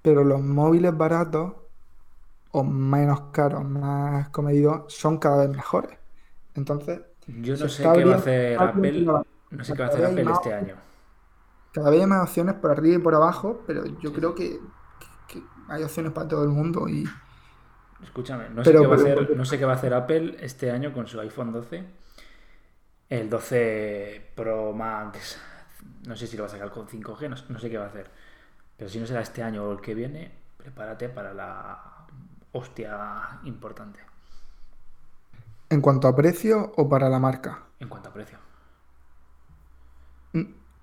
[0.02, 1.52] pero los móviles baratos
[2.52, 5.96] o menos caros, más comedidos, son cada vez mejores.
[6.54, 9.02] Entonces, Yo no sé qué va a hacer Apple.
[9.02, 10.74] No sé qué va a hacer Apple más- este año.
[11.72, 14.58] Cada vez hay más opciones por arriba y por abajo, pero yo creo que,
[15.28, 17.04] que- que hay opciones para todo el mundo y
[18.02, 19.92] Escúchame, no sé, Pero- qué va a pero- hacer, no sé qué va a hacer
[19.92, 21.84] Apple este año con su iPhone 12.
[23.10, 25.38] El 12 Pro Max.
[26.06, 27.88] No sé si lo va a sacar con 5G, no, no sé qué va a
[27.88, 28.10] hacer.
[28.76, 32.06] Pero si no será este año o el que viene, prepárate para la
[32.52, 34.00] hostia importante
[35.70, 37.62] en cuanto a precio o para la marca.
[37.78, 38.38] en cuanto a precio.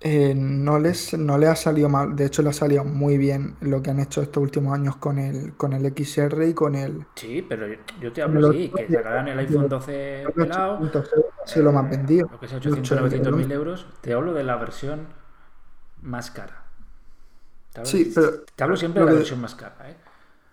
[0.00, 3.56] Eh, no, les, no le ha salido mal, de hecho le ha salido muy bien
[3.60, 7.04] lo que han hecho estos últimos años con el, con el XR y con el...
[7.16, 7.66] Sí, pero
[8.00, 10.78] yo- te hablo así, que sacarán el iPhone 12 pelado,
[11.44, 12.28] ha sido lo más vendido.
[12.30, 13.86] lo que sea 800, 900 mil euros.
[14.00, 15.08] Te hablo de la versión
[16.02, 16.62] más cara.
[17.72, 19.96] Te hablo, Sí, pero te hablo siempre de la que- versión más cara, ¿eh?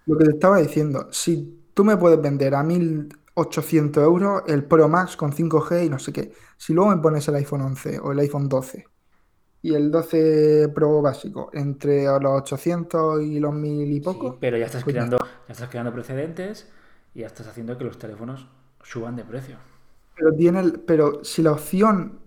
[0.08, 4.88] Lo que te estaba diciendo, si tú me puedes vender a 1800 euros el Pro
[4.88, 8.12] Max con 5G y no sé qué, si luego me pones el iPhone 11 o
[8.12, 8.86] el iPhone 12
[9.70, 14.58] y el 12 Pro básico entre los 800 y los 1000 y Sí, poco, pero
[14.58, 16.72] ya estás pues creando, ya estás creando precedentes
[17.14, 18.48] y ya estás haciendo que los teléfonos
[18.84, 19.58] suban de precio.
[20.16, 22.20] pero, tiene el- pero si la opción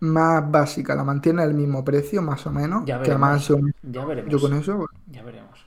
[0.00, 4.04] más básica la mantiene al mismo precio, más o menos, Ya que además un- Ya
[4.04, 4.30] veremos.
[4.30, 5.66] yo con eso, pues, Ya veremos.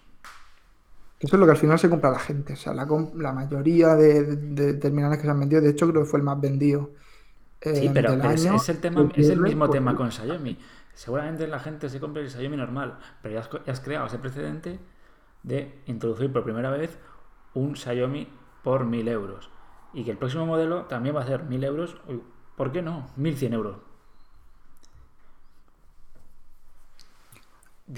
[1.20, 2.54] Eso es lo que al final se compra la gente.
[2.54, 5.90] O sea, la, la mayoría de, de- de terminales que se han vendido, de hecho,
[5.90, 6.94] creo que fue el más vendido
[7.62, 8.54] eh, Sí, pero, del pero es, año.
[8.54, 10.58] es el tema, es el mismo pues, tema con Xiaomi.
[10.94, 14.80] Seguramente la gente se compre el Xiaomi normal, pero ya has, creado ese precedente
[15.42, 16.98] de introducir por primera vez
[17.54, 18.28] un Xiaomi
[18.64, 19.50] por 1000 euros.
[19.94, 21.98] Y que el próximo modelo también va a ser 1000 euros.
[22.56, 23.10] ¿Por qué no?
[23.16, 23.78] 1100 euros.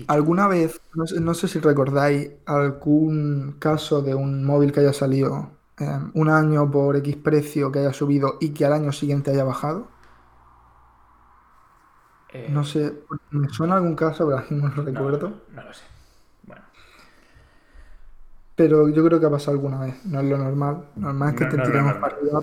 [0.08, 4.94] ¿Alguna vez, no sé, no sé si recordáis algún caso de un móvil que haya
[4.94, 9.32] salido eh, un año por X precio que haya subido y que al año siguiente
[9.32, 9.88] haya bajado?
[12.38, 12.94] Eh, No sé,
[13.32, 15.42] me suena algún caso, pero no no, recuerdo.
[15.54, 15.84] no lo sé.
[16.44, 16.62] Bueno,
[18.56, 20.06] Pero yo creo que ha pasado alguna vez.
[20.06, 20.86] No es lo normal.
[20.96, 22.00] Normal es que No, te no lo normal.
[22.00, 22.42] para arriba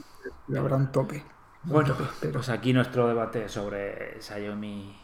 [0.48, 1.22] y habrá un tope.
[1.64, 4.98] Bueno, Un tope, pero- pues aquí nuestro debate sobre Xiaomi.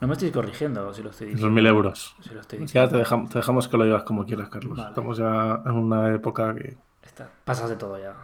[0.00, 1.52] No me estoy corrigiendo si lo estoy diciendo.
[1.52, 2.14] mil euros.
[2.20, 2.90] Si lo estoy Ya diciendo.
[2.90, 4.76] te dejamos, te dejamos que lo llevas como quieras, Carlos.
[4.76, 4.88] Vale.
[4.90, 8.14] Estamos ya en una época que Está- pasas de todo ya.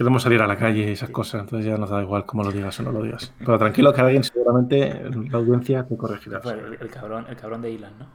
[0.00, 2.50] Queremos salir a la calle y esas cosas, entonces ya nos da igual cómo lo
[2.50, 3.34] digas o no lo digas.
[3.38, 6.40] Pero tranquilo que alguien seguramente en la audiencia te corregirá.
[6.42, 8.06] El, el cabrón, el cabrón de Ilan, ¿no?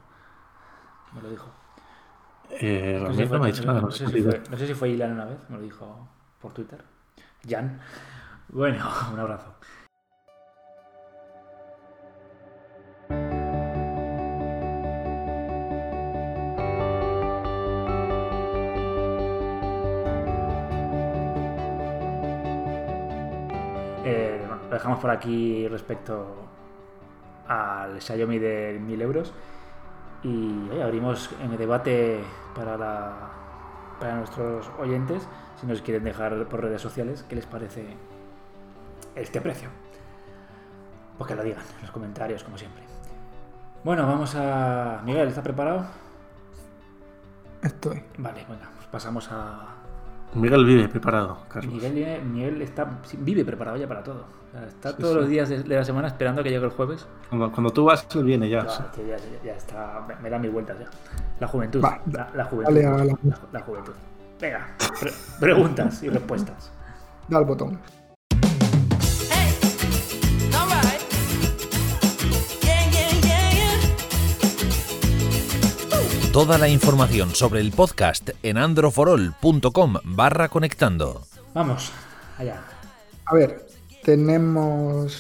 [1.14, 1.48] Me lo dijo.
[2.60, 3.52] Eh, sé, fue,
[3.92, 6.10] sé si- fue- no sé si fue Ilan una vez, me lo dijo
[6.42, 6.84] por Twitter.
[7.48, 7.80] Jan.
[8.48, 9.56] Bueno, un abrazo.
[24.96, 26.26] Bueno, por aquí respecto
[27.48, 29.34] al Xiaomi de 1000 euros.
[30.24, 32.24] Y oye, abrimos en el debate
[32.56, 33.14] para, la,
[34.00, 35.28] para nuestros oyentes,
[35.60, 37.86] si nos quieren dejar por redes sociales, qué les parece
[39.16, 39.70] este precio.
[41.18, 42.84] Pues que lo digan en los comentarios, como siempre.
[43.84, 45.02] Bueno, vamos a...
[45.06, 45.86] Miguel, ¿está preparado?
[47.62, 48.04] Estoy.
[48.18, 49.75] Vale, venga, pues pasamos a...
[50.36, 51.74] Miguel vive preparado, Carlos.
[51.74, 54.26] Miguel, Miguel está, vive preparado ya para todo.
[54.68, 55.20] Está Sí, todos sí.
[55.20, 57.08] los días de, de la semana esperando que llegue el jueves.
[57.30, 58.64] Cuando, cuando tú vas, él viene ya.
[58.64, 58.84] Ya, sí.
[58.96, 60.86] que ya, ya- ya está, me, me da mis vueltas ya.
[61.40, 61.82] La juventud.
[61.84, 62.74] Va, la, la juventud.
[62.74, 63.16] dale
[63.52, 63.94] la- juventud.
[64.40, 64.68] Venga,
[65.00, 66.72] pre- preguntas y respuestas.
[67.28, 67.80] Da el botón.
[76.36, 81.22] Toda la información sobre el podcast en androforol.com barra conectando.
[81.54, 81.94] Vamos,
[82.38, 82.62] allá.
[83.24, 83.66] A ver,
[84.04, 85.14] tenemos.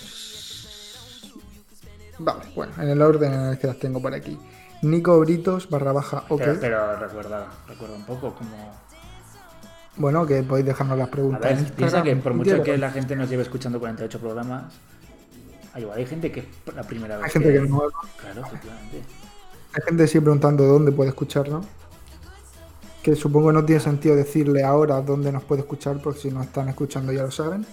[2.19, 4.37] Vale, bueno, en el orden en el que las tengo por aquí.
[4.81, 6.37] Nico Britos barra baja ok.
[6.37, 8.75] Pero, pero recuerda, recuerda un poco como...
[9.95, 11.43] Bueno, que podéis dejarnos las A preguntas.
[11.43, 14.73] ver, en piensa que por mucho que la gente nos lleve escuchando 48 programas,
[15.71, 17.83] hay, igual hay gente que es la primera vez Hay gente que no.
[18.17, 19.01] Claro, efectivamente.
[19.75, 21.65] Hay gente sigue preguntando dónde puede escucharnos.
[23.03, 26.69] Que supongo no tiene sentido decirle ahora dónde nos puede escuchar, porque si nos están
[26.69, 27.65] escuchando ya lo saben.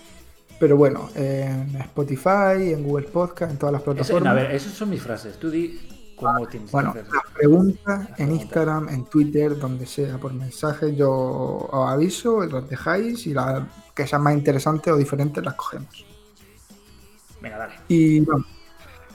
[0.60, 4.30] Pero bueno, en Spotify, en Google Podcast, en todas las Eso, plataformas.
[4.30, 5.38] a ver, esas son mis frases.
[5.38, 7.12] Tú di cómo tienes Bueno, que hacer.
[7.14, 8.42] las preguntas en preguntas.
[8.42, 13.62] Instagram, en Twitter, donde sea, por mensaje, yo os aviso, las dejáis y las
[13.94, 16.04] que sean más interesantes o diferentes las cogemos.
[17.40, 17.74] Venga, dale.
[17.88, 18.44] Y bueno,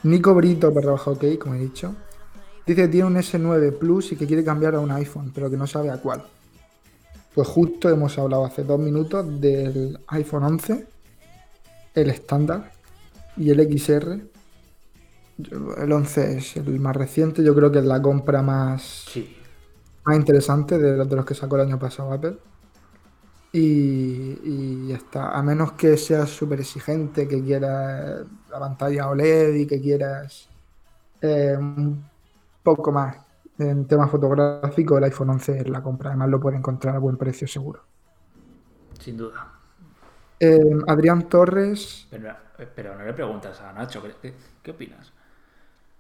[0.04, 1.96] Nico Brito barra baja ok, como he dicho,
[2.68, 5.58] dice que tiene un S9 Plus y que quiere cambiar a un iPhone, pero que
[5.58, 6.24] no sabe a cuál.
[7.34, 10.88] Pues justo hemos hablado hace dos minutos del iPhone 11,
[11.96, 12.72] el estándar
[13.38, 14.30] y el XR.
[15.78, 19.36] El 11 es el más reciente, yo creo que es la compra más, Sí.
[20.06, 22.38] más interesante de los, de los que sacó el año pasado Apple.
[23.52, 25.32] Y, y ya está.
[25.38, 30.50] A menos que seas súper exigente, que quieras la pantalla OLED y que quieras
[31.22, 32.10] eh, un
[32.76, 33.18] poco más
[33.60, 36.10] en tema fotográfico, el iPhone 11 es la compra.
[36.10, 37.84] Además lo puedes encontrar a buen precio seguro.
[39.00, 39.54] Sin duda.
[40.40, 42.08] Eh, Adrián Torres.
[42.10, 42.36] Pero,
[42.76, 45.14] pero no le preguntas a Nacho, ¿qué, qué, qué opinas?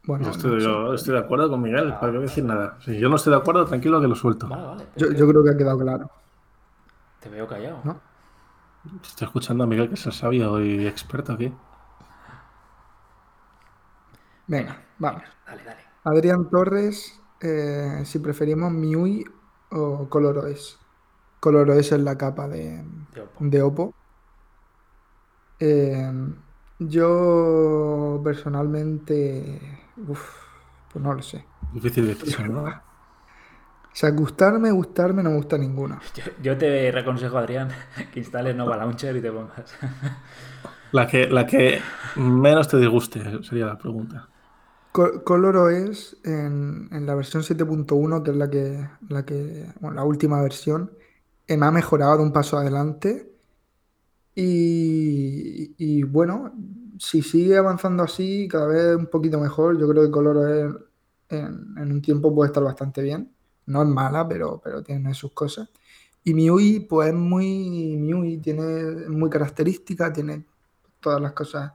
[0.03, 2.77] Bueno, Yo estoy, yo de acuerdo con Miguel, ¿para qué voy a decir nada?
[2.81, 4.47] Si yo no estoy de acuerdo, tranquilo que lo suelto.
[4.47, 4.85] Vale, vale.
[4.93, 6.11] pero yo, es que yo creo que ha quedado claro.
[7.19, 7.79] Te veo callado.
[7.83, 7.99] ¿No?
[9.03, 11.51] Estoy escuchando a Miguel, que es el sabio y experto aquí.
[14.47, 15.23] Venga, vamos.
[15.45, 15.86] Dale, dale.
[16.07, 19.25] Adrián Torres, eh, si preferimos MIUI
[19.71, 20.79] o ColorOS.
[21.39, 23.45] ColorOS es la capa de, De Oppo.
[23.45, 23.93] de Oppo.
[25.59, 26.11] Eh,
[26.79, 29.59] yo personalmente,
[29.97, 30.21] uf,
[30.91, 31.45] pues no lo sé.
[31.73, 32.65] Difícil decisión, ¿no?
[33.91, 35.99] O sea, gustarme, gustarme, no me gusta ninguna.
[36.13, 37.69] Yo, yo te reconsejo, Adrián,
[38.13, 39.75] que instales Nova Launcher y te pongas.
[40.91, 41.81] La que, la que
[42.15, 44.29] menos te disguste sería la pregunta.
[44.97, 48.87] Co- ColorOS en, en la versión 7.1, que es la que,
[49.81, 50.91] la última versión,
[51.47, 53.31] eh, me ha mejorado un paso adelante.
[54.35, 56.53] Y, bueno,
[56.99, 60.75] si sigue avanzando así, cada vez un poquito mejor, yo creo que ColorOS
[61.29, 63.33] en, en un tiempo puede estar bastante bien.
[63.65, 65.69] No es mala, pero, pero tiene sus cosas.
[66.23, 70.45] Y MIUI, pues es muy MIUI, tiene es muy característica, tiene
[71.01, 71.73] todas las cosas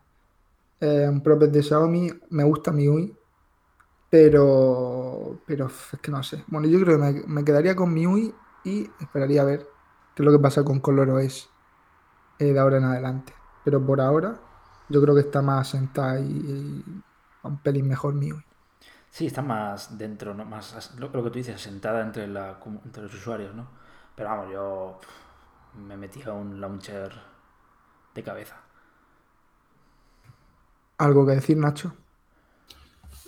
[0.82, 2.10] eh, propias de Xiaomi.
[2.30, 3.16] Me gusta MIUI,
[4.10, 6.44] pero, pero es que no sé.
[6.48, 9.60] Bueno, yo creo que me, quedaría con MIUI y esperaría a ver
[10.14, 11.50] qué es lo que pasa con ColorOS
[12.38, 13.32] eh, de ahora en adelante.
[13.64, 14.40] Pero por ahora,
[14.88, 16.84] yo creo que está más asentada y, y
[17.44, 18.44] un pelín mejor MIUI.
[19.10, 20.44] Sí, está más dentro, ¿no?
[20.46, 23.68] Más lo, que tú dices, sentada entre, la, entre los usuarios, ¿no?
[24.16, 24.98] Pero vamos, yo
[25.86, 27.12] me metí a un launcher
[28.14, 28.61] de cabeza.
[31.04, 31.92] ¿Algo que decir, Nacho?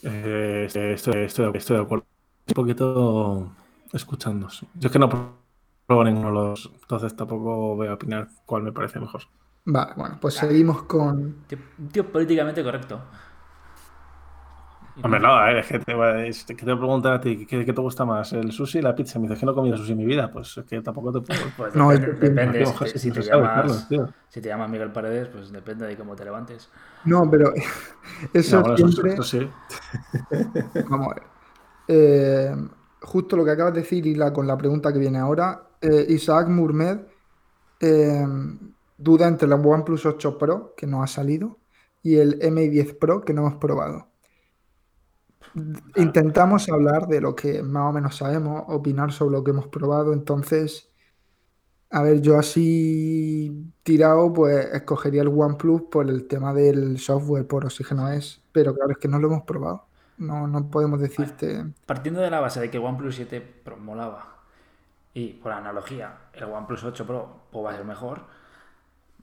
[0.02, 2.06] Eh, estoy, estoy, estoy de acuerdo.
[2.46, 3.52] Un poquito
[3.92, 4.48] escuchando.
[4.74, 8.72] Yo es que no pruebo ninguno de los, entonces tampoco voy a opinar cuál me
[8.72, 9.22] parece mejor.
[9.64, 11.46] Vale, bueno, pues seguimos con...
[11.48, 13.00] Tío, un tío políticamente correcto.
[15.02, 18.04] Hombre, no- es que te, es que te preguntan a ti, ¿qué, qué te gusta
[18.04, 18.32] más?
[18.32, 19.18] ¿El sushi y la pizza?
[19.18, 20.30] Me dices que no he comido sushi en mi vida.
[20.30, 21.50] Pues es que tampoco te puedo.
[21.56, 22.66] Pues No, depende, depende.
[22.66, 24.14] Si, José, te- si no te sabes, llamas, Carlos, tío.
[24.28, 26.70] si te llamas Miguel Paredes, pues depende de cómo te levantes.
[27.04, 27.52] No, pero
[28.32, 29.12] eso No, bueno, eso- siempre...
[29.14, 29.50] eso sí.
[30.88, 31.22] Vamos a ver.
[31.88, 32.56] Eh,
[33.02, 36.06] justo lo que acabas de decir y la, con la pregunta que viene ahora, eh,
[36.08, 37.00] Isaac Murmed
[37.80, 38.26] eh,
[38.96, 41.60] duda entre la OnePlus 8 Pro, que no ha salido,
[42.02, 44.13] y el Mi10 Pro, que no hemos probado.
[45.96, 50.12] Intentamos hablar de lo que más o menos sabemos, opinar sobre lo que hemos probado,
[50.12, 50.90] entonces,
[51.90, 57.64] a ver, yo así tirado, pues escogería el OnePlus por el tema del software, por
[57.64, 59.86] Oxígeno S, pero claro, es que no lo hemos probado.
[60.16, 61.64] No, no podemos decirte.
[61.86, 64.42] Partiendo de la base de que OnePlus 7 Pro molaba
[65.12, 68.20] y por analogía el OnePlus 8 Pro pues, va a ser mejor,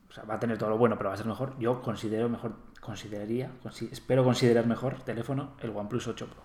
[0.10, 2.28] o sea, va a tener todo lo bueno, pero va a ser mejor, yo considero
[2.30, 6.44] mejor, consideraría, consi- espero considerar mejor teléfono el OnePlus 8 Pro.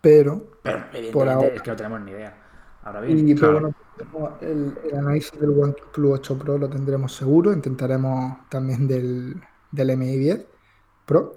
[0.00, 1.56] Pero, Pero Por evidentemente ahora.
[1.56, 2.78] es que no tenemos ni idea.
[2.82, 3.52] Ahora bien, y, pero
[4.12, 7.52] bueno, el, el análisis del OnePlus 8 Pro lo tendremos seguro.
[7.52, 9.40] Intentaremos también del,
[9.70, 10.46] del MI 10
[11.06, 11.34] Pro.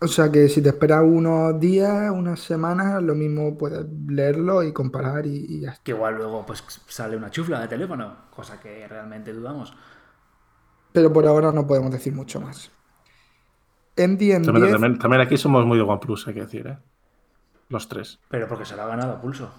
[0.00, 4.72] O sea que si te esperas unos días, unas semanas, lo mismo puedes leerlo y
[4.72, 5.84] comparar y, y ya está.
[5.84, 9.74] que igual luego pues sale una chufla de teléfono, cosa que realmente dudamos.
[10.92, 12.70] Pero por ahora no podemos decir mucho más.
[13.98, 16.78] MD También, 10, también- también aquí somos muy de OnePlus, hay que decir, ¿eh?
[17.70, 18.18] Los tres.
[18.28, 19.50] Pero porque se lo ha ganado a pulso.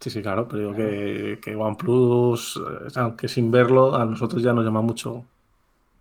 [0.00, 4.52] Sí, sí, claro, pero digo que, que OnePlus, eh, aunque sin verlo, a nosotros ya
[4.52, 5.24] nos llama mucho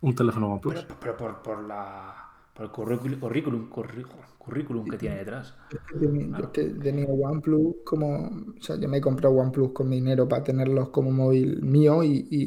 [0.01, 0.75] un teléfono OnePlus.
[0.75, 2.15] Pero, pero por, por la,
[2.53, 5.55] por el currículum, currículum, que tiene detrás.
[5.95, 9.89] de mi- yo te- tenía OnePlus como, o sea, yo me he comprado OnePlus con
[9.89, 12.45] mi dinero para tenerlos como móvil mío y, y-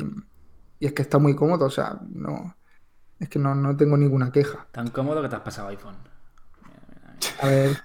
[0.81, 2.55] y es que está muy cómodo, o sea, no,
[3.21, 4.69] es que no, no tengo ninguna queja.
[4.75, 5.99] Tan cómodo que te has pasado iPhone.
[7.37, 7.85] A ver,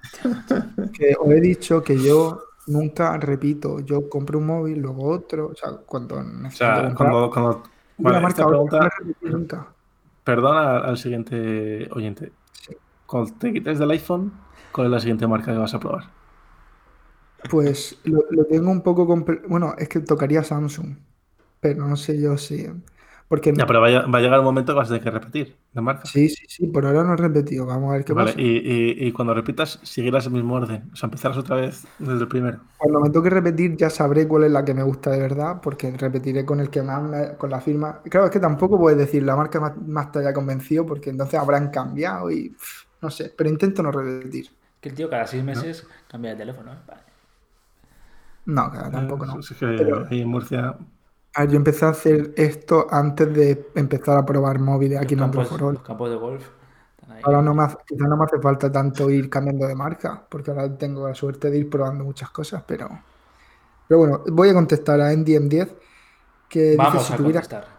[0.91, 5.55] que os he dicho que yo nunca repito, yo compro un móvil, luego otro, o
[5.55, 7.63] sea, cuando O sea, cuando
[7.97, 8.89] una vale, marca pregunta,
[9.21, 9.75] no nunca.
[10.23, 12.33] perdona al siguiente oyente.
[12.53, 12.77] Sí.
[13.05, 14.33] Cuando te quites del iPhone,
[14.71, 16.13] ¿cuál es la siguiente marca que vas a probar?
[17.49, 19.05] Pues lo, lo tengo un poco
[19.47, 20.97] bueno, es que tocaría Samsung,
[21.59, 22.67] pero no sé yo si,
[23.33, 25.09] porque Ya, pero va a, va a llegar un momento que vas a tener que
[25.09, 26.05] repetir de marca.
[26.05, 28.39] sí, sí, sí, por ahora no he repetido, vamos a ver qué Vale, pasa.
[28.41, 30.87] y, y- y cuando repitas, seguirás el mismo orden.
[30.93, 32.59] O sea, empezarás otra vez desde el primero.
[32.77, 35.89] Cuando me toque repetir ya sabré cuál es la que me gusta de verdad, porque
[35.97, 38.01] repetiré con el que más me- con la firma.
[38.03, 41.39] Claro, es que tampoco puedes decir la marca más, más te haya convencido, porque entonces
[41.39, 44.49] habrán cambiado y pff, no sé, pero intento no repetir.
[44.79, 46.71] Que el tío cada seis meses cambia de teléfono.
[46.71, 46.77] ¿eh?
[46.87, 47.01] Vale.
[48.45, 49.35] No, claro, tampoco no.
[49.37, 50.75] Eh, Es que Pero- ahí en Murcia.
[51.35, 55.21] A ver, yo empecé a hacer esto antes de empezar a probar móviles aquí en
[55.21, 55.73] los, campos, for All.
[55.73, 56.45] los campos de golf.
[57.23, 60.51] Ahora no me hace, quizá no me hace falta tanto ir cambiando de marca, porque
[60.51, 62.89] ahora tengo la suerte de ir probando muchas cosas, pero,
[63.87, 65.77] pero bueno, voy a contestar a NDM10
[66.49, 67.77] que dice Vamos si a tuvieras, contestar.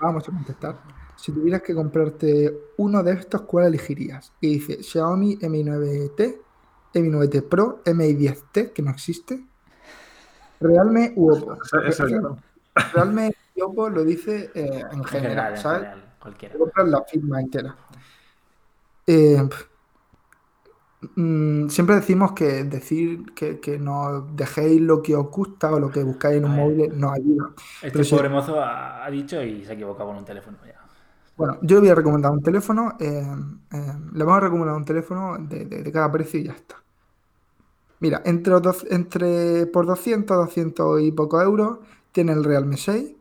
[0.00, 0.82] vamos a contestar,
[1.16, 4.32] si tuvieras que comprarte uno de estos, ¿cuál elegirías?
[4.40, 6.42] Y dice Xiaomi Mi 9T,
[6.94, 9.44] Mi 9T Pro, Mi 10T, que no existe,
[10.60, 11.58] Realme u Oppo.
[11.86, 12.38] Ese ya no.
[12.92, 15.80] Realme y Oppo lo dice eh, en En general, en ¿sabes?
[15.82, 16.54] general, cualquiera.
[16.58, 17.76] Compras la firma entera.
[19.06, 19.48] Eh,
[21.16, 25.90] mm, siempre decimos que decir que, que no dejéis lo que os gusta o lo
[25.90, 27.50] que buscáis en un móvil no ayuda.
[27.80, 28.16] Este Pero sí.
[28.16, 30.80] pobre mozo ha, dicho y se ha equivocado con un teléfono ya.
[31.36, 32.96] Bueno, yo voy a recomendar un teléfono.
[33.00, 33.22] eh,
[34.12, 36.76] le vamos a recomendar un teléfono de, de- de cada precio y ya está.
[38.00, 38.54] Mira, entre,
[38.90, 41.78] entre por 200, 200 y pocos euros
[42.14, 43.12] tiene el Realme 6,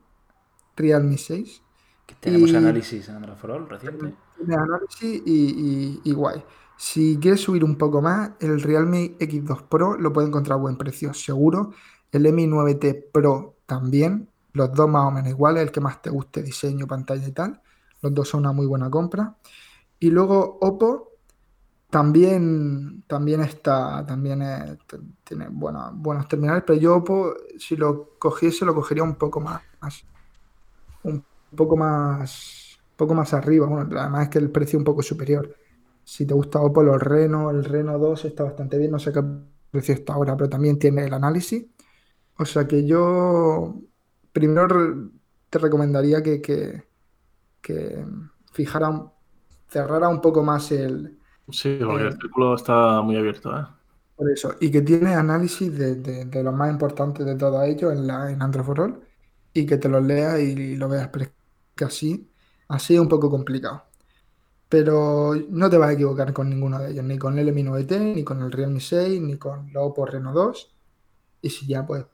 [0.77, 1.61] Realme 6.
[2.05, 4.13] Que tenemos Y- análisis en Android for All reciente.
[4.37, 6.43] Tiene análisis y, y- y guay.
[6.77, 10.77] Si quieres subir un poco más, el Realme X2 Pro lo puede encontrar a buen
[10.77, 11.71] precio, seguro.
[12.11, 14.29] El Mi 9T Pro también.
[14.53, 17.61] Los dos más o menos iguales, el que más te guste, diseño, pantalla y tal.
[18.01, 19.35] Los dos son una muy buena compra.
[19.99, 21.12] Y luego Oppo
[21.93, 24.39] también, también está, también
[24.87, 27.03] t- tiene buena- buenos terminales, pero yo
[27.59, 29.61] si lo cogiese, lo cogería un poco más,
[31.03, 31.25] un
[31.55, 33.67] poco más, un poco más arriba.
[33.67, 35.55] Bueno, además es que el precio es un poco superior.
[36.03, 39.21] Si te gusta Oppo, los Reno, el Reno 2 está bastante bien, no sé qué
[39.71, 41.65] precio está ahora, pero también tiene el análisis.
[42.37, 43.75] O sea que yo
[44.33, 45.11] primero
[45.49, 46.83] te recomendaría que, que,
[47.61, 48.05] que
[48.53, 49.11] fijara,
[49.69, 51.19] cerrara un poco más el,
[51.51, 53.65] Sí, porque Eh, el círculo está muy abierto, ¿eh?
[54.15, 57.93] por eso, y que tiene análisis de, de- de los más importantes de todos ellos
[57.93, 59.01] en, la, en Android for All,
[59.53, 61.31] y que te los leas y, lo veas, pero es
[61.75, 62.31] que así,
[62.67, 63.83] así es un poco complicado.
[64.69, 67.99] Pero no te vas a equivocar con ninguno de ellos, ni con el Mi 9T,
[67.99, 70.73] ni con el Realme 6, ni con el Oppo Reno 2.
[71.41, 72.05] Y si ya pues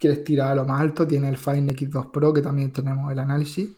[0.00, 3.18] quieres tirar a lo más alto, tiene el Fine X2 Pro, que también tenemos el
[3.20, 3.70] análisis,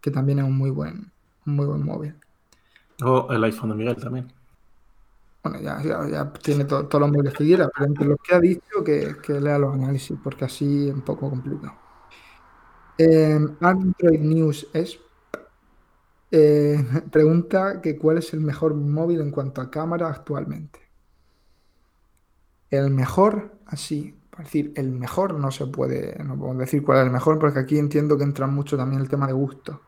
[0.00, 1.12] que también es un muy buen,
[1.46, 2.16] un muy buen móvil.
[3.02, 4.32] O el iPhone de Miguel también.
[5.42, 8.34] Bueno, ya, ya- ya tiene to- todos los móviles que quiera, pero entre los que
[8.34, 11.74] ha dicho que, que lea los análisis, porque así es un poco complicado.
[12.98, 14.98] Eh, Android News es
[16.30, 16.78] eh,
[17.12, 20.80] pregunta que cuál es el mejor móvil en cuanto a cámara actualmente.
[22.70, 27.04] El mejor, así, para decir el mejor no se puede, no podemos decir cuál es
[27.04, 29.82] el mejor, porque aquí entiendo que entra mucho también el tema de gusto.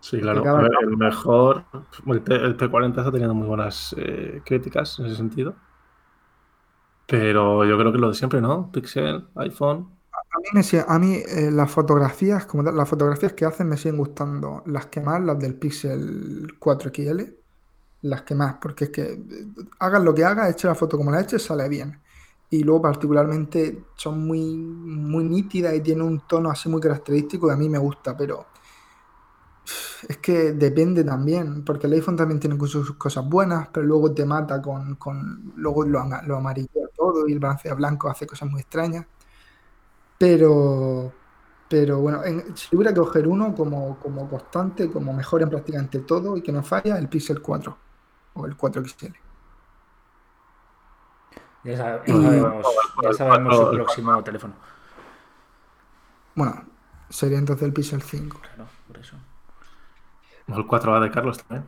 [0.00, 0.42] Sí, claro.
[0.42, 1.66] cada A ver, el mejor.
[2.06, 5.60] El, P- el P40 está teniendo muy buenas eh, críticas en ese sentido.
[7.06, 8.70] Pero yo creo que lo de siempre, ¿no?
[8.72, 10.00] Pixel, iPhone.
[10.12, 13.96] A mí, me a mí eh, las fotografías, como las fotografías que hacen me siguen
[13.96, 17.36] gustando las que más, las del Pixel 4XL,
[18.02, 19.20] las que más, porque es que eh,
[19.80, 22.00] hagas lo que hagas, eche la foto como la eches, sale bien.
[22.50, 27.52] Y luego particularmente son muy, muy nítidas y tienen un tono así muy característico y
[27.52, 28.46] a mí me gusta, pero
[30.08, 34.12] es que depende también, porque el iPhone también tiene sus sus cosas buenas, pero luego
[34.12, 38.48] te mata con, con luego lo, lo amarillea todo y el balanceo blanco hace cosas
[38.50, 39.06] muy extrañas.
[40.18, 41.12] Pero,
[41.68, 46.00] pero bueno, en- si tuviera que coger uno como, como constante, como mejor en prácticamente
[46.00, 47.76] todo y que no falla, el Pixel 4
[48.34, 49.14] o el 4XL.
[51.64, 52.66] Ya, sab- Y- ya sabemos,
[53.02, 54.54] ya sabemos su próximo teléfono.
[56.34, 56.64] Bueno,
[57.08, 58.40] sería entonces el Pixel 5.
[58.40, 58.66] Claro,
[60.56, 61.64] el 4A de Carlos también.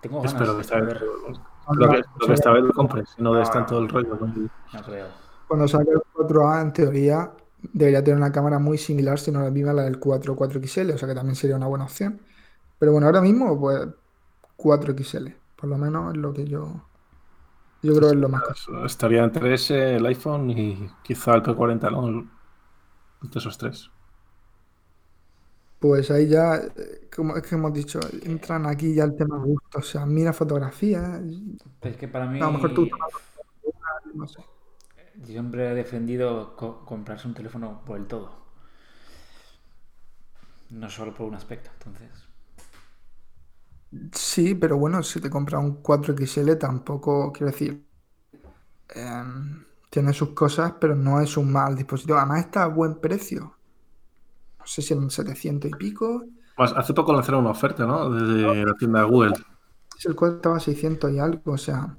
[0.00, 3.50] Tengo espero que esta vez, lo que, lo que esta vez lo compres no des
[3.50, 4.16] tanto el rollo.
[4.16, 5.06] No creo.
[5.48, 7.32] Cuando salga el 4A, en teoría,
[7.72, 10.98] debería tener una cámara muy similar, si no la misma, la del 4 4XL, o
[10.98, 12.20] sea que también sería una buena opción.
[12.78, 13.88] Pero bueno, ahora mismo, pues
[14.56, 16.68] 4XL, por lo menos es lo que yo,
[17.82, 18.84] yo creo que es lo más caro.
[18.86, 22.08] Estaría entre ese, el iPhone y quizá el P40, ¿no?
[22.08, 22.28] El-
[23.22, 23.90] Entre esos tres.
[25.78, 29.44] Pues ahí ya, eh, como es que hemos dicho, entran aquí ya el tema de
[29.44, 31.20] gusto, o sea, mira fotografías,
[31.82, 33.10] es que para mí, a lo mejor tú tomas
[34.14, 34.42] no sé.
[35.20, 38.30] yo siempre he defendido co- comprarse un teléfono por el todo.
[40.70, 42.28] No solo por un aspecto, entonces.
[44.12, 47.86] Sí, pero bueno, si te compras un 4XL tampoco, quiero decir,
[48.88, 52.18] em, tiene sus cosas, pero no es un mal dispositivo.
[52.18, 53.55] Además está a buen precio.
[54.66, 56.24] No sé si en 700 y pico.
[56.58, 58.10] Más, hace poco lanzaron una oferta, ¿no?
[58.10, 59.34] Desde la tienda de Google.
[60.04, 61.96] El cual estaba a 600 y algo, o sea,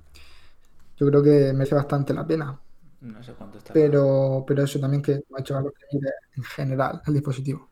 [0.98, 2.60] yo creo que merece bastante la pena.
[3.00, 3.72] No sé cuánto está.
[3.72, 7.70] pero, pero eso también que me ha hecho algo que mire en general el dispositivo.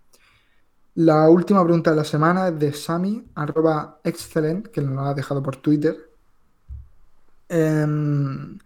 [0.93, 5.13] La última pregunta de la semana es de Sami, arroba excellent, que nos lo ha
[5.13, 6.09] dejado por Twitter.
[7.49, 8.57] Em,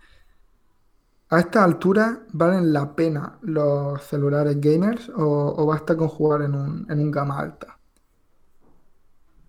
[1.29, 6.55] a esta altura, ¿valen la pena los celulares gamers o, o basta con jugar en
[6.55, 7.77] un, en un gama alta?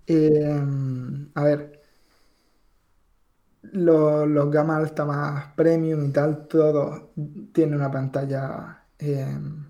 [0.06, 1.80] Em, a ver,
[3.62, 7.12] los, los gama alta más premium y tal, todo
[7.52, 9.64] tiene una pantalla, em,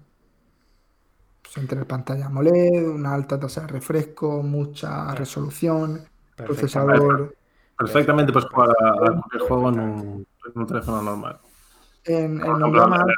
[1.43, 7.01] pues entre pantalla AMOLED, una alta tasa de refresco, mucha resolución, Perfectamente.
[7.01, 7.35] procesador.
[7.79, 11.41] Perfectamente puedes jugar a, a cualquier juego en un, en un teléfono normal.
[12.05, 13.15] En, ejemplo, el,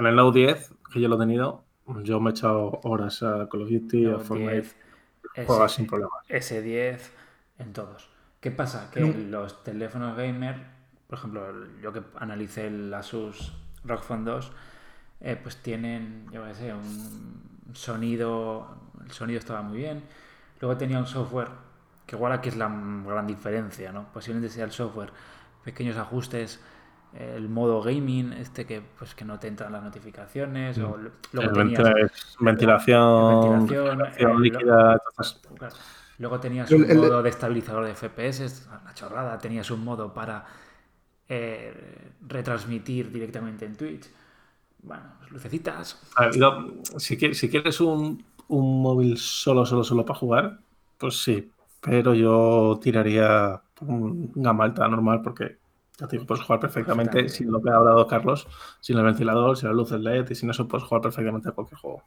[0.00, 1.64] en el Note 10, que yo lo he tenido,
[2.04, 4.76] yo me he echado horas a Call of Duty, a Note Fortnite, 10,
[5.44, 6.24] juegas S- sin problemas.
[6.28, 7.10] S10,
[7.58, 8.08] en todos.
[8.40, 8.90] ¿Qué pasa?
[8.90, 10.56] Que los teléfonos gamer,
[11.06, 13.52] por ejemplo, yo que analicé el Asus
[13.84, 14.52] ROG Phone 2,
[15.20, 17.42] eh, pues tienen, yo qué sé, un
[17.74, 20.02] sonido, el sonido estaba muy bien.
[20.60, 21.48] Luego tenía un software,
[22.06, 22.68] que igual aquí es la
[23.06, 24.12] gran diferencia, ¿no?
[24.12, 25.10] Posiblemente sea el software,
[25.64, 26.60] pequeños ajustes,
[27.18, 30.96] el modo gaming, este que pues que no te entran las notificaciones, o
[31.32, 34.98] luego tenías es ventilación, ventilación, eh, líquida,
[35.56, 35.76] Claro.
[36.18, 38.46] Luego tenías un el- modo de estabilizador de FPS,
[38.82, 39.38] una chorrada.
[39.38, 40.44] Tenías un modo para
[41.28, 44.06] eh, retransmitir directamente en Twitch.
[44.82, 45.98] Bueno, pues lucecitas.
[46.18, 46.34] ver,
[46.98, 50.60] si, quieres, si quieres un, un móvil solo, solo, solo para jugar,
[50.98, 51.50] pues sí,
[51.80, 55.58] pero yo tiraría un gama alta normal porque
[56.10, 58.46] digo, puedes jugar perfectamente sin lo que ha hablado Carlos,
[58.80, 61.78] sin el ventilador, sin las luces LED y sin eso puedes jugar perfectamente a cualquier
[61.80, 62.02] juego.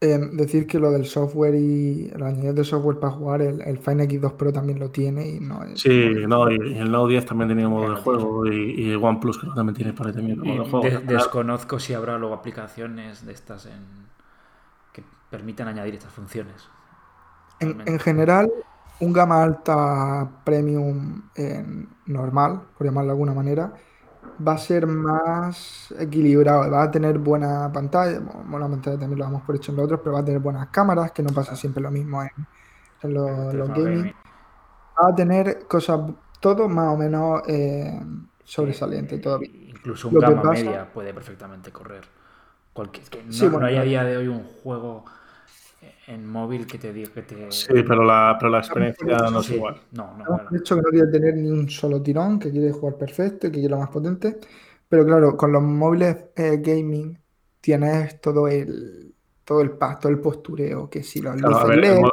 [0.00, 3.78] em, decir que lo del software y el añadido de software para jugar, el, el
[3.78, 5.80] Fine X2 Pro también lo tiene y no es.
[5.82, 5.90] Sí,
[6.28, 8.96] no, y y el Note 10 también tenía modo El de juego y, y el
[9.02, 10.90] OnePlus creo que también tiene por ahí también modo de juego.
[10.90, 14.08] de- desconozco si habrá luego aplicaciones de estas en
[14.92, 16.68] que permitan añadir estas funciones.
[17.86, 18.50] En general,
[19.00, 23.72] un gama alta premium en normal, por llamarlo de alguna manera,
[24.46, 29.24] va a ser más equilibrado, va a tener buena pantalla, bueno, buena pantalla también lo
[29.24, 31.56] damos por hecho en los otros, pero va a tener buenas cámaras, que no pasa
[31.56, 32.30] siempre lo mismo en,
[33.02, 34.12] en los, gaming.
[35.00, 36.00] Va a tener cosas,
[36.40, 38.00] todo más o menos eh,
[38.44, 39.50] sobresaliente todavía.
[39.68, 42.04] Incluso un Lo gama pasa- media puede perfectamente correr.
[42.72, 45.04] Cualquier, es que no, Sí, no hay a día de hoy un juego
[46.06, 47.36] en móvil que te diga que te.
[47.48, 49.80] Sí, pero la, pero la experiencia no es Sí, igual.
[49.92, 50.50] No, no, Hemos claro.
[50.50, 53.58] dicho que no quiere tener ni un solo tirón, que quiere jugar perfecto y que
[53.60, 54.38] quiere lo más potente.
[54.88, 57.18] Pero claro, con los móviles eh, gaming
[57.60, 59.14] tienes todo el
[59.44, 62.12] todo el pack, todo el postureo, que si los Claro, ver, el, LED,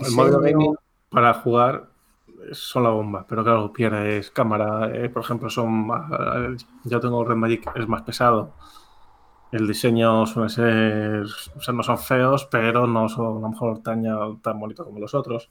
[0.00, 0.40] el modo diseño.
[0.40, 0.74] gaming
[1.10, 1.90] para jugar
[2.52, 4.90] son la bomba, pero claro, pierdes cámara.
[4.94, 8.54] eh, por ejemplo, son más- eh, yo tengo Red Magic, es más pesado.
[9.56, 11.22] El diseño suele ser,
[11.56, 14.02] o sea, no son feos, pero no son a lo mejor tan,
[14.42, 15.48] tan bonitos como los otros.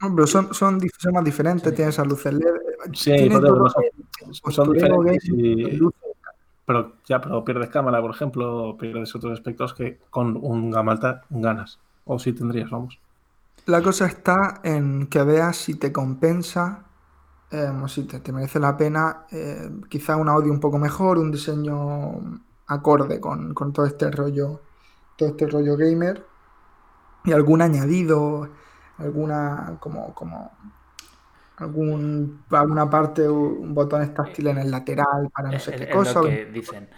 [0.00, 0.80] No, pero son, son,
[1.12, 1.76] más diferentes, Sí.
[1.76, 2.50] tienes esas luces LED.
[2.94, 5.78] Sí, todo no son, son diferentes y-
[6.64, 11.22] pero ya, pero pierdes cámara, por ejemplo, pierdes otros aspectos que con un gama alta
[11.30, 11.78] ganas.
[12.04, 12.98] O sí tendrías, vamos.
[13.66, 16.84] La cosa está en que veas si te compensa
[17.50, 21.18] eh, o si te, te merece la pena, eh, quizá un audio un poco mejor,
[21.18, 22.40] un diseño
[22.72, 24.62] acorde con, con todo este rollo,
[25.16, 26.24] todo este rollo gamer
[27.24, 28.50] y algún añadido,
[28.98, 30.52] alguna como, como
[31.56, 35.88] algún, alguna parte, un botón táctil en el lateral para no Es, sé qué es
[35.88, 36.20] cosa.
[36.20, 36.88] lo que dicen.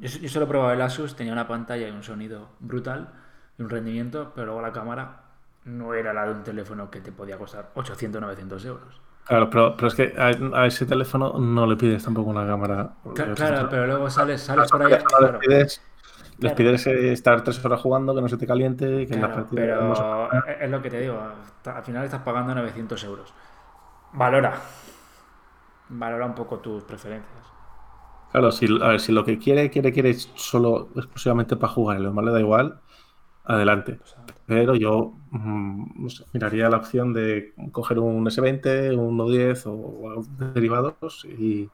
[0.00, 3.12] Yo, yo solo he probado el Asus, tenía una pantalla y un sonido brutal
[3.58, 5.24] y un rendimiento, pero luego la cámara
[5.64, 9.00] no era la de un teléfono que te podía costar 800, 900 euros.
[9.30, 12.94] Claro, pero, pero es que a, a ese teléfono no le pides tampoco una cámara.
[13.06, 14.92] Eh, Claro, pero luego sales, sales por ahí.
[15.04, 15.38] claro.
[15.38, 15.82] Les pides,
[16.38, 19.36] les pides eh, estar tres horas jugando, que no se te caliente, que en Claro,
[19.36, 20.28] no se- pero
[20.60, 21.16] es- lo que te digo,
[21.64, 23.32] al final estás pagando 900 euros.
[24.14, 24.54] Valora.
[25.90, 27.36] Valora un poco tus preferencias.
[28.32, 32.02] Claro, si, a ver, si lo que quiere, quiere, quiere solo exclusivamente para jugar y
[32.02, 32.80] lo demás le da igual,
[33.44, 33.98] adelante.
[34.02, 39.16] O sea, Pero yo mm, no sé, miraría la opción de coger un S20, un
[39.16, 40.22] Note 10 o, o
[40.54, 41.68] derivados y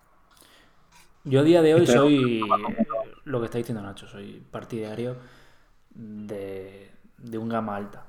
[1.25, 2.41] Yo a día de hoy Pero- soy
[3.25, 5.17] lo que está diciendo Nacho, soy partidario
[5.95, 8.05] de, de un gama alta.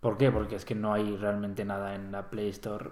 [0.00, 0.30] ¿Por qué?
[0.30, 2.90] Porque es que no hay realmente nada en la Play Store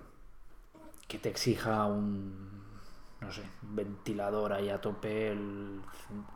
[1.07, 2.51] que te exija un,
[3.21, 5.81] no sé, ventilador ahí a tope, el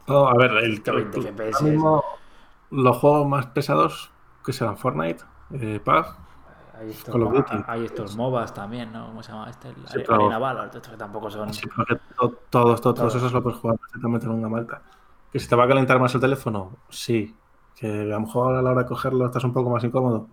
[0.06, 1.54] No, a ver, el, 120 el- FPS.
[1.56, 2.04] ahora mismo
[2.70, 4.10] los juegos más pesados
[4.44, 6.16] que serán Fortnite, eh, PUBG,
[6.78, 7.56] hay estos, Call of mo- Duty.
[7.66, 9.06] hay estos MOBAs también, ¿no?
[9.06, 9.68] ¿Cómo se llama este?
[9.68, 11.52] El Sí, pero- Arena Valor, estos que tampoco son...
[11.54, 11.62] Sí,
[12.18, 13.08] to- todos, todos, todos Todo.
[13.08, 14.82] esos lo puedes jugar perfectamente en una malta.
[15.32, 16.72] ¿Que si te va a calentar más el teléfono?
[16.90, 17.34] Sí.
[17.76, 20.28] ¿Que a lo mejor a la hora de cogerlo estás un poco más incómodo?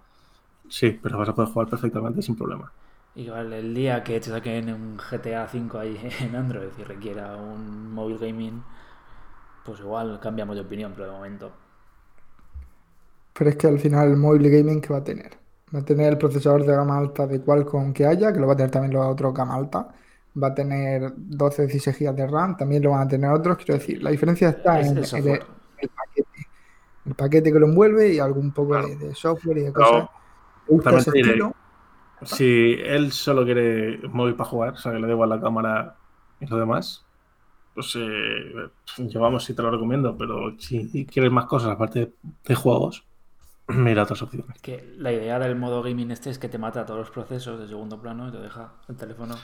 [0.69, 2.71] Sí, pero vas a poder jugar perfectamente sin problema.
[3.15, 7.93] Igual el día que te saquen un GTA V ahí en Android y requiera un
[7.93, 8.63] móvil gaming,
[9.65, 11.51] pues igual cambiamos de opinión, pero de momento.
[13.33, 15.31] Pero es que al final el móvil gaming que va a tener.
[15.75, 18.53] Va a tener el procesador de gama alta de Qualcomm que haya, que lo va
[18.53, 19.89] a tener también los otros gama alta.
[20.41, 23.57] Va a tener 12, 16 GB de RAM, también lo van a tener otros.
[23.57, 25.43] Quiero decir, la diferencia está Es en el el, software.
[25.77, 26.47] el paquete.
[27.05, 28.87] El paquete que lo envuelve y algún poco Claro.
[28.87, 30.09] de, de software y de cosas.
[32.23, 35.97] Si él solo quiere móvil para jugar, o sea, que le da igual la cámara
[36.39, 37.05] y lo demás,
[37.73, 42.13] pues eh, yo vamos, sí te lo recomiendo, pero si quieres más cosas aparte
[42.45, 43.05] de juegos,
[43.67, 44.55] mira otras opciones.
[44.55, 47.59] Es que la idea del modo gaming este es que te mata todos los procesos
[47.59, 49.35] de segundo plano y te deja el teléfono.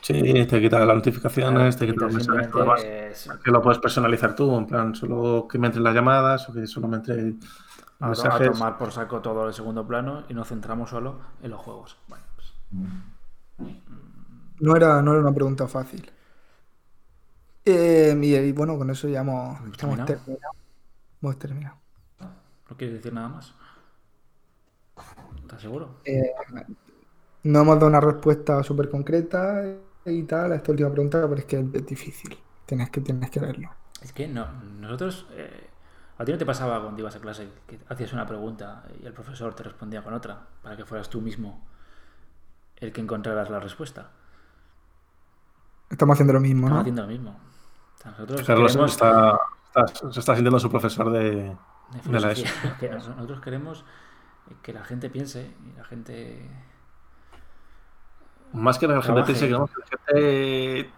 [0.00, 4.56] Sí, te quita las notificaciones, te quita los mensajes, es Que lo puedes personalizar tú,
[4.56, 7.40] en plan, solo que me entren las llamadas o que solo me entren
[8.00, 8.50] a, a mensajes.
[8.50, 11.98] tomar por saco todo el segundo plano y nos centramos solo en los juegos.
[12.08, 12.54] Bueno, pues,
[14.60, 16.10] No era, no era una pregunta fácil.
[17.64, 19.58] Eh, y, y bueno, con eso ya hemos.
[21.20, 21.80] Hemos terminado.
[22.70, 23.54] ¿No quieres decir nada más?
[25.40, 26.00] ¿Estás seguro?
[26.04, 26.32] Eh,
[27.44, 29.62] no hemos dado una respuesta súper concreta
[30.04, 32.36] y tal a esta última pregunta, pero es que es difícil.
[32.64, 33.70] Tienes que, tienes que verlo.
[34.02, 34.46] Es que no,
[34.80, 35.68] nosotros, eh,
[36.18, 39.12] a ti no te pasaba cuando ibas a clase que hacías una pregunta y el
[39.12, 41.64] profesor te respondía con otra para que fueras tú mismo
[42.78, 44.10] el que encontraras la respuesta.
[45.88, 46.80] Estamos haciendo lo mismo, Estamos ¿no?
[46.80, 47.30] haciendo lo mismo.
[47.98, 51.56] O sea, nosotros Carlos queremos- está, está- se está sintiendo su profesor de,
[51.92, 53.84] de la filosofía, que nos- nosotros queremos
[54.62, 56.48] que la gente piense y la gente
[58.52, 60.90] Más que la gente piense que que la gente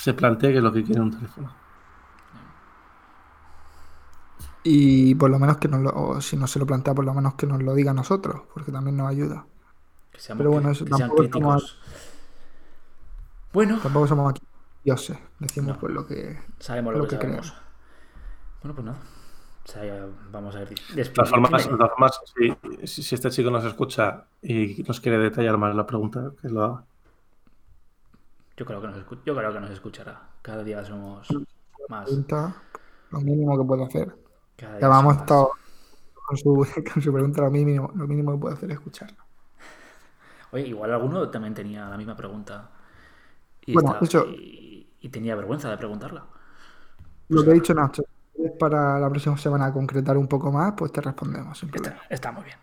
[0.00, 1.54] se plantee que es lo que quiere un teléfono.
[4.64, 7.12] Y por lo menos que nos lo, o si no se lo plantea, por lo
[7.14, 9.44] menos que nos lo diga a nosotros, porque también nos ayuda.
[10.12, 11.78] que seamos Pero bueno, eso que tampoco estamos-.
[13.52, 14.42] Bueno, Tampoco somos aquí
[14.84, 15.80] dioses, decimos No.
[15.80, 16.38] pues lo que...
[16.58, 17.54] sabemos lo, lo que, que sabemos.
[18.62, 18.98] Bueno, pues nada.
[19.64, 20.74] O sea, ya vamos a ver.
[20.94, 25.00] De todas formas, de todas formas, si, si- si este chico nos escucha y nos
[25.00, 26.84] quiere detallar más la pregunta, que lo haga.
[28.56, 30.20] Yo creo que nos escu- yo creo que nos escuchará.
[30.42, 31.28] Cada día somos
[31.88, 32.04] más.
[32.06, 32.56] pregunta,
[33.10, 34.14] lo mínimo que puede hacer.
[34.56, 35.50] Cada día Ya vamos estado
[36.26, 39.16] con su, con su pregunta, lo mínimo, lo mínimo que puede hacer es escucharlo.
[40.52, 42.70] Oye, igual alguno también tenía la misma pregunta.
[43.66, 46.24] Y, Bueno, eso- y, y tenía vergüenza de preguntarla.
[47.28, 48.02] Lo que ha dicho Nacho,
[48.58, 51.62] para la próxima semana concretar un poco más, pues te respondemos.
[51.62, 52.56] Está, está muy bien.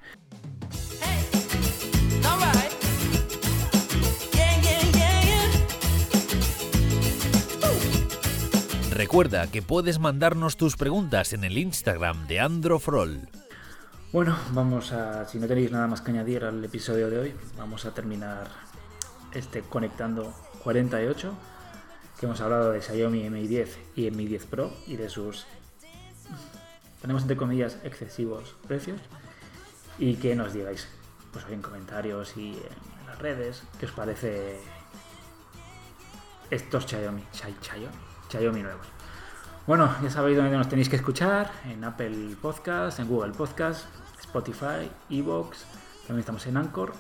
[9.00, 13.30] Recuerda que puedes mandarnos tus preguntas en el Instagram de Androfrol.
[14.12, 15.26] Bueno, vamos a.
[15.26, 18.50] Si no tenéis nada más que añadir al episodio de hoy, vamos a terminar
[19.34, 21.34] este Conectando 48.
[22.20, 25.48] Que hemos hablado de Xiaomi Mi 10 y Mi 10 Pro y de sus.
[27.02, 29.00] Tenemos entre comillas excesivos precios.
[29.98, 30.88] Y que nos digáis,
[31.34, 34.60] pues en comentarios y en las redes, qué os parece
[36.50, 37.88] estos Xiaomi, Xi- Xiaomi,
[38.30, 38.88] Xiaomi nuevos.
[39.68, 43.86] Bueno, ya sabéis dónde nos tenéis que escuchar, en Apple Podcast, en Google Podcast,
[44.20, 45.66] Spotify, Evox,
[46.08, 46.94] también estamos en Anchor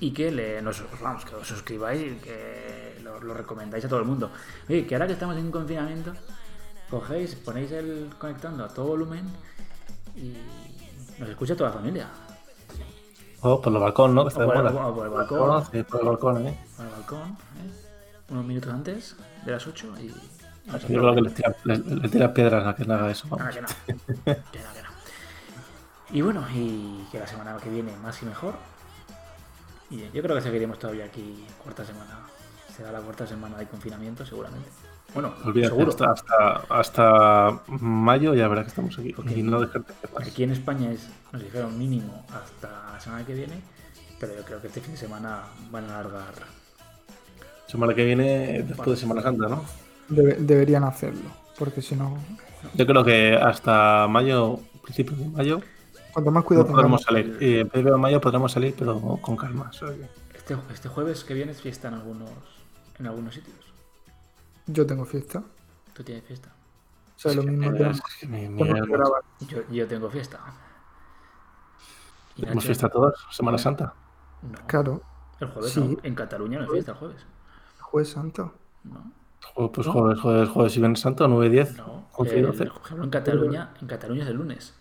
[0.00, 0.30] y que
[0.62, 4.30] nos, os suscribáis y que lo, recomendáis a todo el mundo.
[4.68, 6.14] Oye, que ahora que estamos en confinamiento,
[7.00, 9.24] cogéis, ponéis el conectando a todo volumen
[10.16, 10.34] y
[11.18, 12.08] nos escucha toda la familia.
[13.42, 14.22] O por el balcón, ¿no?
[14.24, 14.86] Que está O de por el- moda.
[14.86, 15.64] o por el balcón.
[15.70, 16.58] Sí, por el balcón, ¿eh?
[16.78, 17.70] Balcón, ¿eh?
[18.30, 20.08] unos minutos antes de las 8 y...
[20.08, 23.28] Yo creo que le tira, le, le tira piedras a que no haga eso.
[23.28, 23.68] Que no.
[23.84, 23.92] Que
[24.32, 24.88] no, que no.
[26.10, 28.54] Y bueno, y que la semana que viene más y mejor.
[29.90, 32.20] Y yo creo que seguiremos todavía aquí cuarta semana.
[32.74, 34.70] Será la cuarta semana de confinamiento, seguramente.
[35.14, 35.90] Bueno, Olvídate, seguro.
[35.90, 39.14] hasta, hasta, hasta mayo ya verás que estamos aquí.
[39.42, 39.92] No dejarte.
[40.16, 43.60] Aquí en España es, nos dijeron mínimo hasta la semana que viene.
[44.18, 46.34] Pero yo creo que este fin de semana van a alargar.
[47.66, 49.64] Semana que viene, después de Semana Santa, ¿no?
[50.08, 52.16] Debe- deberían hacerlo, porque si no,
[52.74, 55.60] Yo creo que hasta mayo, principios de mayo,
[56.12, 57.36] cuanto más no cuidado podremos salir.
[57.40, 59.70] Y en principio de mayo podremos salir, pero con calma.
[60.34, 62.30] Este, este jueves que viene es fiesta en algunos,
[62.98, 63.56] en algunos sitios.
[64.66, 65.42] Yo tengo fiesta.
[65.92, 66.50] Tú tienes fiesta.
[67.16, 69.46] O sea, lo mismo tenemos, es que que.
[69.46, 70.40] Yo, yo tengo fiesta.
[72.36, 73.94] Y Tenemos Nacho, fiesta todos, Semana Santa.
[74.42, 74.66] no.
[74.66, 75.02] Claro,
[75.40, 75.80] El jueves Sí.
[75.80, 75.96] no.
[76.02, 77.24] En Cataluña no hay fiesta el jueves.
[77.80, 78.52] Jueves Santo.
[78.84, 79.12] No.
[79.72, 81.76] Pues jueves, jueves, jueves y Viernes Santo, 9 y 10.
[81.76, 82.08] No.
[82.16, 82.66] 11 y El- 12.
[82.66, 84.74] por ejemplo, en Cataluña, en Cataluña es el lunes.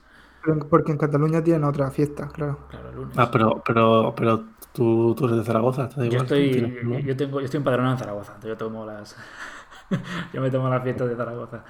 [0.43, 2.59] Pero Porque en Cataluña tienen otra fiesta, claro.
[2.69, 3.17] Claro, el lunes.
[3.17, 6.23] Ah, pero, pero, pero tú, tú eres de Zaragoza, te da yo igual.
[6.23, 9.15] estoy, yo tengo, yo estoy empadronado en Zaragoza, entonces yo tomo las,
[10.33, 11.63] yo me tomo las fiestas de Zaragoza.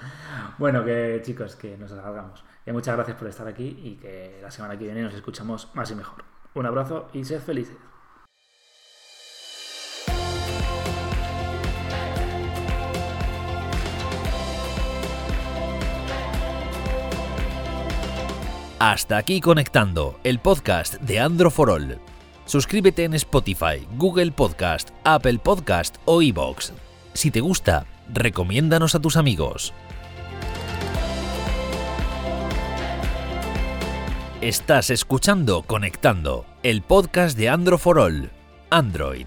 [0.58, 2.44] Bueno, que chicos, que nos salgamos.
[2.66, 5.90] Y muchas gracias por estar aquí y que la semana que viene nos escuchamos más
[5.90, 6.24] y mejor.
[6.54, 7.76] Un abrazo y sed felices.
[18.78, 21.72] Hasta aquí conectando, el podcast de Andro for.
[22.44, 26.72] Suscríbete en Spotify, Google Podcast, Apple Podcast o iBox.
[27.14, 29.72] Si te gusta, recomiéndanos a tus amigos.
[34.40, 38.30] Estás escuchando Conectando, el podcast de Andro for All.
[38.68, 39.26] Android,